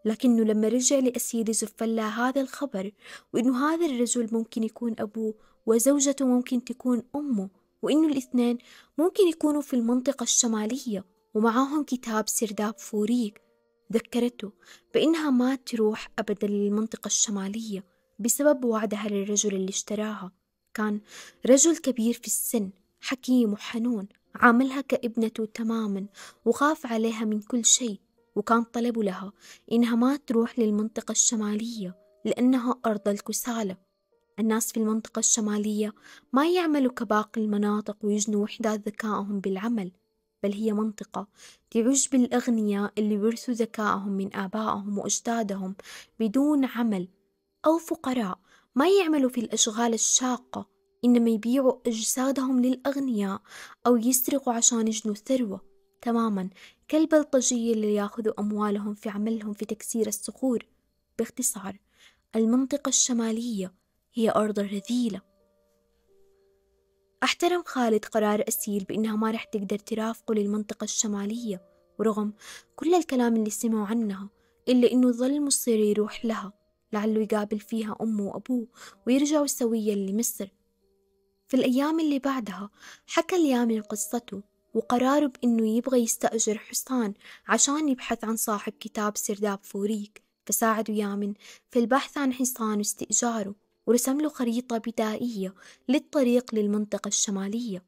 لكنه 0.06 0.44
لما 0.44 0.68
رجع 0.68 1.00
لأسير 1.00 1.52
زفلا 1.52 2.08
هذا 2.08 2.42
الخبر 2.42 2.92
وإنه 3.34 3.66
هذا 3.66 3.86
الرجل 3.86 4.30
ممكن 4.32 4.64
يكون 4.64 4.96
أبوه 5.00 5.34
وزوجته 5.66 6.26
ممكن 6.26 6.64
تكون 6.64 7.04
أمه 7.16 7.50
وإنه 7.82 8.08
الاثنين 8.08 8.58
ممكن 8.98 9.28
يكونوا 9.28 9.62
في 9.62 9.76
المنطقة 9.76 10.24
الشمالية. 10.24 11.06
ومعاهم 11.34 11.84
كتاب 11.84 12.30
سرداب 12.30 12.80
فوريك 12.80 13.42
ذكرته 13.94 14.52
بإنها 14.94 15.30
ما 15.30 15.56
تروح 15.56 16.12
أبدا 16.20 16.48
للمنطقة 16.48 17.08
الشمالية 17.08 17.86
بسبب 18.20 18.66
وعدها 18.66 19.08
للرجل 19.08 19.56
اللي 19.56 19.70
اشتراها. 19.70 20.32
كان 20.74 21.02
رجل 21.46 21.78
كبير 21.78 22.14
في 22.14 22.28
السن 22.28 22.72
حكيم 23.00 23.54
وحنون 23.54 24.08
عاملها 24.36 24.82
كابنته 24.82 25.46
تماما 25.46 26.08
وخاف 26.46 26.86
عليها 26.86 27.26
من 27.26 27.42
كل 27.42 27.66
شيء 27.66 28.00
وكان 28.36 28.64
طلبوا 28.64 29.04
لها 29.04 29.34
إنها 29.72 29.96
ما 29.96 30.16
تروح 30.18 30.60
للمنطقة 30.60 31.12
الشمالية 31.12 31.96
لأنها 32.26 32.80
أرض 32.86 33.08
الكسالى. 33.08 33.78
الناس 34.40 34.72
في 34.72 34.78
المنطقة 34.78 35.20
الشمالية 35.20 35.94
ما 36.34 36.50
يعملوا 36.50 36.92
كباقي 36.92 37.42
المناطق 37.42 37.98
ويجنوا 38.04 38.44
وحدات 38.44 38.88
ذكائهم 38.88 39.40
بالعمل. 39.40 39.92
بل 40.44 40.54
هي 40.54 40.74
منطقة 40.74 41.28
تعج 41.72 42.08
بالأغنياء 42.12 42.94
اللي 42.98 43.18
ورثوا 43.18 43.54
ذكائهم 43.54 44.12
من 44.12 44.36
آبائهم 44.36 44.98
وأجدادهم 44.98 45.76
بدون 46.20 46.66
عمل 46.66 47.08
أو 47.66 47.78
فقراء. 47.78 48.40
ما 48.76 48.90
يعملوا 48.90 49.30
في 49.30 49.42
الأشغال 49.42 49.94
الشاقة 49.94 50.66
إنما 51.06 51.30
يبيعوا 51.30 51.74
أجسادهم 51.88 52.62
للأغنياء 52.62 53.42
أو 53.88 53.98
يسرقوا 53.98 54.54
عشان 54.54 54.88
يجنوا 54.88 55.16
ثروة 55.16 55.62
تماما 56.02 56.50
كالبلطجية 56.88 57.74
اللي 57.74 57.94
ياخذوا 57.94 58.40
أموالهم 58.40 58.94
في 58.94 59.10
عملهم 59.10 59.54
في 59.54 59.66
تكسير 59.66 60.08
الصخور. 60.08 60.66
باختصار 61.18 61.78
المنطقة 62.36 62.90
الشمالية 62.90 63.74
هي 64.14 64.32
أرض 64.32 64.60
رذيلة 64.60 65.29
أحترم 67.24 67.64
خالد 67.66 68.06
قرار 68.06 68.44
أسيل 68.48 68.84
بإنها 68.84 69.16
ما 69.16 69.32
رح 69.32 69.44
تقدر 69.44 69.78
ترافقه 69.80 70.34
للمنطقة 70.34 70.84
الشمالية 70.84 71.62
ورغم 72.00 72.34
كل 72.76 72.94
الكلام 72.96 73.36
اللي 73.36 73.50
سمعوا 73.50 73.88
عنها 73.88 74.30
إلا 74.70 74.92
إنه 74.92 75.12
ظل 75.12 75.42
مصير 75.42 75.80
يروح 75.80 76.26
لها 76.26 76.54
لعله 76.94 77.22
يقابل 77.22 77.60
فيها 77.60 77.96
أمه 78.02 78.24
وأبوه 78.24 78.68
ويرجعوا 79.08 79.48
سويا 79.48 79.96
لمصر. 79.96 80.48
في 81.48 81.54
الأيام 81.58 82.00
اللي 82.00 82.20
بعدها 82.20 82.70
حكى 83.08 83.36
اليامن 83.36 83.82
قصته 83.82 84.42
وقراره 84.74 85.28
بإنه 85.28 85.68
يبغى 85.78 86.00
يستأجر 86.04 86.58
حصان 86.58 87.14
عشان 87.48 87.90
يبحث 87.90 88.24
عن 88.24 88.36
صاحب 88.36 88.74
كتاب 88.80 89.18
سرداب 89.18 89.60
فوريك 89.64 90.24
فساعده 90.46 90.94
يامن 90.94 91.34
في 91.70 91.80
البحث 91.80 92.18
عن 92.18 92.34
حصان 92.34 92.78
واستئجاره. 92.78 93.56
ورسم 93.90 94.22
له 94.22 94.30
خريطة 94.30 94.78
بدائية 94.78 95.54
للطريق 95.88 96.56
للمنطقة 96.56 97.08
الشمالية. 97.08 97.86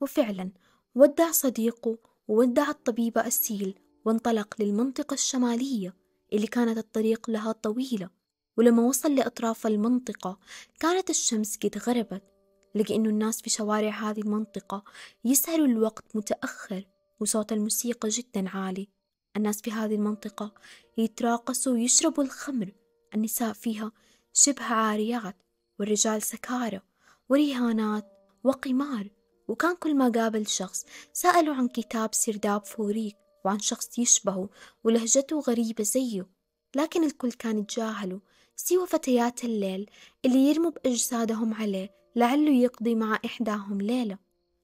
وفعلا 0.00 0.50
ودع 0.94 1.30
صديقه 1.30 1.98
وودع 2.28 2.70
الطبيبة 2.70 3.26
أسيل 3.26 3.78
وانطلق 4.04 4.54
للمنطقة 4.60 5.14
الشمالية 5.14 5.96
اللي 6.32 6.46
كانت 6.46 6.78
الطريق 6.78 7.30
لها 7.30 7.52
طويلة. 7.52 8.10
ولما 8.56 8.82
وصل 8.82 9.14
لأطراف 9.14 9.66
المنطقة 9.66 10.38
كانت 10.80 11.10
الشمس 11.10 11.56
قد 11.56 11.78
غربت 11.78 12.22
لقى 12.74 12.96
إنه 12.96 13.08
الناس 13.08 13.42
في 13.42 13.50
شوارع 13.50 13.90
هذه 13.90 14.20
المنطقة 14.20 14.84
يسهروا 15.24 15.66
الوقت 15.66 16.16
متأخر 16.16 16.84
وصوت 17.20 17.52
الموسيقى 17.52 18.08
جدا 18.08 18.48
عالي. 18.48 18.88
الناس 19.36 19.62
في 19.62 19.72
هذه 19.72 19.94
المنطقة 19.94 20.54
يتراقصوا 20.98 21.72
ويشربوا 21.72 22.24
الخمر 22.24 22.72
النساء 23.14 23.52
فيها 23.52 23.92
شبه 24.34 24.64
عاريات 24.64 25.36
والرجال 25.78 26.22
سكارى 26.22 26.80
ورهانات 27.28 28.12
وقمار. 28.44 29.10
وكان 29.48 29.76
كل 29.76 29.94
ما 29.94 30.08
قابل 30.08 30.46
شخص 30.46 30.86
سألوا 31.12 31.54
عن 31.54 31.68
كتاب 31.68 32.14
سرداب 32.14 32.64
فوريك 32.64 33.16
وعن 33.44 33.58
شخص 33.58 33.98
يشبهه 33.98 34.48
ولهجته 34.84 35.40
غريبة 35.40 35.84
زيه. 35.84 36.26
لكن 36.76 37.04
الكل 37.04 37.32
كان 37.32 37.58
يتجاهله 37.58 38.20
سوى 38.56 38.86
فتيات 38.86 39.44
الليل 39.44 39.90
اللي 40.24 40.38
يرموا 40.38 40.70
بأجسادهم 40.70 41.54
عليه 41.54 41.90
لعله 42.16 42.52
يقضي 42.52 42.94
مع 42.94 43.18
إحداهم 43.24 43.80
ليلة. 43.80 44.18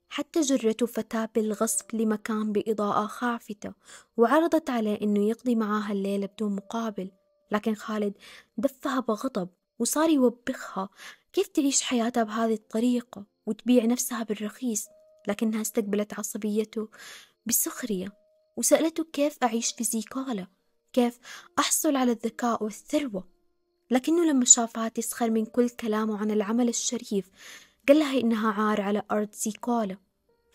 حتى 0.09 0.41
جرته 0.41 0.87
فتاة 0.87 1.29
بالغصب 1.35 1.95
لمكان 1.95 2.53
بإضاءة 2.53 3.07
خافتة 3.07 3.73
وعرضت 4.17 4.71
عليه 4.71 5.01
إنه 5.03 5.29
يقضي 5.29 5.55
معاها 5.55 5.93
الليلة 5.93 6.27
بدون 6.27 6.57
مقابل. 6.57 7.11
لكن 7.53 7.75
خالد 7.75 8.15
دفها 8.57 9.01
بغضب 9.01 9.49
وصار 9.79 10.11
يوبخها. 10.11 10.89
كيف 11.33 11.49
تعيش 11.49 11.83
حياتها 11.83 12.23
بهذه 12.23 12.55
الطريقة 12.55 13.25
وتبيع 13.47 13.85
نفسها 13.85 14.23
بالرخيص؟ 14.23 14.87
لكنها 15.29 15.61
استقبلت 15.61 16.19
عصبيته 16.19 16.89
بسخرية 17.47 18.13
وسألته 18.57 19.05
كيف 19.13 19.39
أعيش 19.43 19.73
في 19.73 19.85
زيكولا 19.85 20.47
كيف 20.93 21.19
أحصل 21.59 21.97
على 21.97 22.13
الذكاء 22.13 22.65
والثروة؟ 22.65 23.25
لكنه 23.91 24.25
لما 24.25 24.45
شافها 24.45 24.89
تسخر 24.89 25.31
من 25.31 25.47
كل 25.47 25.69
كلامه 25.69 26.19
عن 26.19 26.31
العمل 26.31 26.69
الشريف 26.69 27.31
قال 27.89 27.99
لها 27.99 28.21
إنها 28.21 28.53
عار 28.53 28.81
على 28.81 29.03
أرض 29.11 29.33
زيكولا 29.33 29.97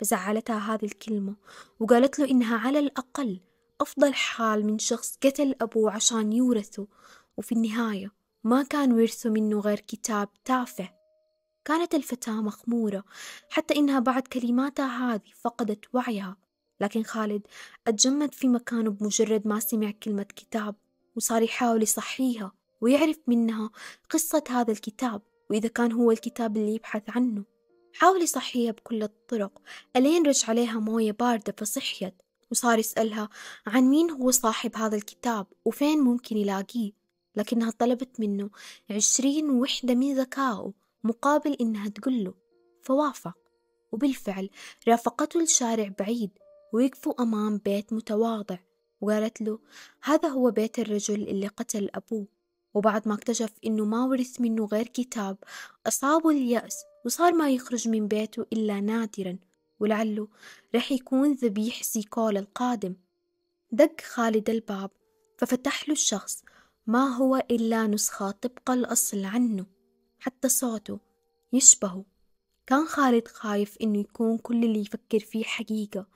فزعلتها 0.00 0.74
هذه 0.74 0.84
الكلمة 0.84 1.34
وقالت 1.80 2.18
له 2.18 2.30
إنها 2.30 2.56
على 2.56 2.78
الأقل 2.78 3.40
أفضل 3.80 4.14
حال 4.14 4.66
من 4.66 4.78
شخص 4.78 5.18
قتل 5.22 5.54
أبوه 5.60 5.92
عشان 5.92 6.32
يورثه. 6.32 6.86
وفي 7.36 7.52
النهاية 7.52 8.12
ما 8.44 8.62
كان 8.62 8.92
ورثه 8.92 9.30
منه 9.30 9.60
غير 9.60 9.80
كتاب 9.80 10.28
تافه. 10.44 10.88
كانت 11.64 11.94
الفتاة 11.94 12.42
مخمورة 12.42 13.04
حتى 13.50 13.76
إنها 13.76 14.00
بعد 14.00 14.22
كلماتها 14.22 15.14
هذه 15.14 15.30
فقدت 15.40 15.84
وعيها. 15.92 16.36
لكن 16.80 17.02
خالد 17.02 17.46
أتجمد 17.86 18.34
في 18.34 18.48
مكانه 18.48 18.90
بمجرد 18.90 19.46
ما 19.46 19.60
سمع 19.60 19.90
كلمة 19.90 20.22
كتاب 20.22 20.74
وصار 21.16 21.42
يحاول 21.42 21.82
يصحيها 21.82 22.52
ويعرف 22.80 23.18
منها 23.26 23.70
قصة 24.10 24.44
هذا 24.48 24.72
الكتاب 24.72 25.22
وإذا 25.50 25.68
كان 25.68 25.92
هو 25.92 26.10
الكتاب 26.10 26.56
اللي 26.56 26.74
يبحث 26.74 27.02
عنه. 27.08 27.44
حاول 27.94 28.22
يصحيها 28.22 28.72
بكل 28.72 29.02
الطرق 29.02 29.62
ألين 29.96 30.26
رش 30.26 30.48
عليها 30.48 30.78
موية 30.80 31.12
باردة 31.12 31.54
فصحيت 31.58 32.14
وصار 32.50 32.78
يسألها 32.78 33.28
عن 33.66 33.82
مين 33.84 34.10
هو 34.10 34.30
صاحب 34.30 34.76
هذا 34.76 34.96
الكتاب 34.96 35.46
وفين 35.64 36.00
ممكن 36.00 36.36
يلاقيه. 36.36 37.03
لكنها 37.36 37.70
طلبت 37.70 38.20
منه 38.20 38.50
عشرين 38.90 39.50
وحدة 39.50 39.94
من 39.94 40.14
ذكائه 40.14 40.72
مقابل 41.04 41.52
إنها 41.60 41.88
تقوله 41.88 42.34
فوافق. 42.82 43.36
وبالفعل 43.92 44.50
رافقته 44.88 45.40
لشارع 45.40 45.92
بعيد 45.98 46.30
ويقفوا 46.72 47.22
أمام 47.22 47.58
بيت 47.58 47.92
متواضع. 47.92 48.58
وقالت 49.00 49.40
له 49.40 49.58
هذا 50.02 50.28
هو 50.28 50.50
بيت 50.50 50.78
الرجل 50.78 51.28
اللي 51.28 51.46
قتل 51.46 51.90
أبوه. 51.94 52.26
وبعد 52.74 53.08
ما 53.08 53.14
اكتشف 53.14 53.50
إنه 53.66 53.84
ما 53.84 54.04
ورث 54.04 54.40
منه 54.40 54.64
غير 54.64 54.86
كتاب 54.86 55.36
أصابه 55.86 56.30
اليأس 56.30 56.84
وصار 57.04 57.32
ما 57.32 57.50
يخرج 57.50 57.88
من 57.88 58.08
بيته 58.08 58.46
إلا 58.52 58.80
نادرا. 58.80 59.38
ولعله 59.80 60.28
رح 60.74 60.92
يكون 60.92 61.32
ذبيح 61.32 61.82
زيكولا 61.82 62.40
القادم. 62.40 62.94
دق 63.72 64.00
خالد 64.00 64.50
الباب 64.50 64.90
ففتح 65.38 65.88
له 65.88 65.92
الشخص 65.92 66.42
ما 66.86 67.16
هو 67.16 67.36
إلا 67.50 67.86
نسخة 67.86 68.30
طبق 68.30 68.70
الأصل 68.70 69.24
عنه 69.24 69.66
حتى 70.18 70.48
صوته 70.48 70.98
يشبهه 71.52 72.04
كان 72.66 72.86
خالد 72.86 73.28
خايف 73.28 73.76
إنه 73.82 73.98
يكون 73.98 74.38
كل 74.38 74.64
اللي 74.64 74.80
يفكر 74.80 75.18
فيه 75.18 75.44
حقيقة. 75.44 76.06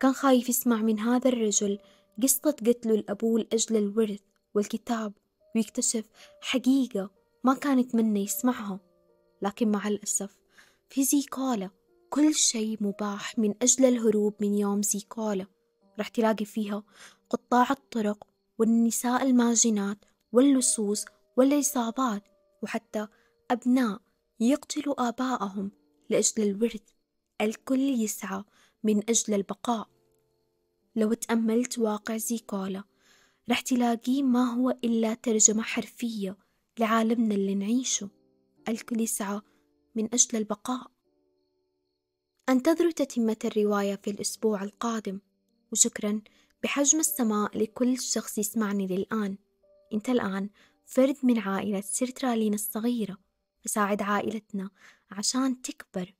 كان 0.00 0.12
خايف 0.12 0.48
يسمع 0.48 0.76
من 0.76 1.00
هذا 1.00 1.28
الرجل 1.28 1.78
قصة 2.22 2.50
قتله 2.50 2.96
لأبوه 2.96 3.40
لأجل 3.40 3.76
الورث 3.76 4.20
والكتاب 4.54 5.12
ويكتشف 5.54 6.04
حقيقة 6.40 7.10
ما 7.44 7.54
كان 7.54 7.78
يتمنى 7.78 8.24
يسمعها. 8.24 8.80
لكن 9.42 9.70
مع 9.70 9.88
الأسف 9.88 10.36
في 10.88 11.04
زيكولا 11.04 11.70
كل 12.10 12.34
شيء 12.34 12.76
مباح 12.80 13.38
من 13.38 13.54
أجل 13.62 13.84
الهروب 13.84 14.34
من 14.40 14.54
يوم 14.54 14.82
زيكولا. 14.82 15.46
رح 16.00 16.08
تلاقي 16.08 16.44
فيها 16.44 16.82
قطاع 17.30 17.70
الطرق 17.70 18.26
والنساء 18.58 19.22
الماجنات 19.22 19.98
واللصوص 20.32 21.04
والعصابات 21.36 22.22
وحتى 22.62 23.06
أبناء 23.50 24.00
يقتلوا 24.40 25.08
آباءهم 25.08 25.70
لأجل 26.10 26.42
الورث. 26.42 26.82
الكل 27.40 27.80
يسعى 27.80 28.44
من 28.84 28.98
أجل 29.10 29.34
البقاء. 29.34 29.88
لو 30.96 31.12
تأملت 31.12 31.78
واقع 31.78 32.16
زيكولا 32.16 32.84
رح 33.50 33.60
تلاقيه 33.60 34.22
ما 34.22 34.54
هو 34.54 34.70
إلا 34.70 35.14
ترجمة 35.14 35.62
حرفية 35.62 36.36
لعالمنا 36.78 37.34
اللي 37.34 37.54
نعيشه. 37.54 38.08
الكل 38.68 39.00
يسعى 39.00 39.40
من 39.94 40.14
أجل 40.14 40.38
البقاء. 40.38 40.90
أنتظروا 42.48 42.90
تتمة 42.90 43.36
الرواية 43.44 43.94
في 43.96 44.10
الأسبوع 44.10 44.62
القادم. 44.62 45.20
وشكرا 45.72 46.20
بحجم 46.66 47.00
السماء 47.00 47.58
لكل 47.58 47.98
شخص 47.98 48.38
يسمعني 48.38 48.86
للآن. 48.86 49.36
أنت 49.92 50.08
الآن 50.08 50.50
فرد 50.86 51.16
من 51.22 51.38
عائلة 51.38 51.80
سيرترالين 51.80 52.54
الصغيرة. 52.54 53.18
فساعد 53.60 54.02
عائلتنا 54.02 54.70
عشان 55.10 55.62
تكبر. 55.62 56.14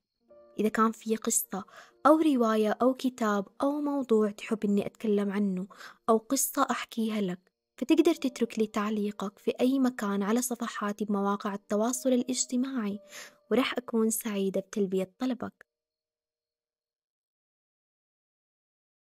إذا 0.59 0.69
كان 0.69 0.93
في 0.93 1.17
قصة 1.17 1.65
أو 2.07 2.19
رواية 2.19 2.79
أو 2.83 2.95
كتاب 2.95 3.49
أو 3.63 3.81
موضوع 3.81 4.31
تحب 4.31 4.65
إني 4.65 4.87
أتكلم 4.87 5.31
عنه 5.31 5.67
أو 6.09 6.17
قصة 6.17 6.67
أحكيها 6.71 7.21
لك 7.21 7.53
فتقدر 7.77 8.15
تترك 8.15 8.59
لي 8.59 8.67
تعليقك 8.67 9.39
في 9.39 9.53
أي 9.61 9.79
مكان 9.79 10.23
على 10.23 10.43
صفحاتي 10.43 11.05
بمواقع 11.05 11.55
التواصل 11.55 12.13
الاجتماعي 12.13 13.01
ورح 13.51 13.75
أكون 13.79 14.11
سعيدة 14.11 14.61
بتلبية 14.61 15.11
طلبك. 15.19 15.66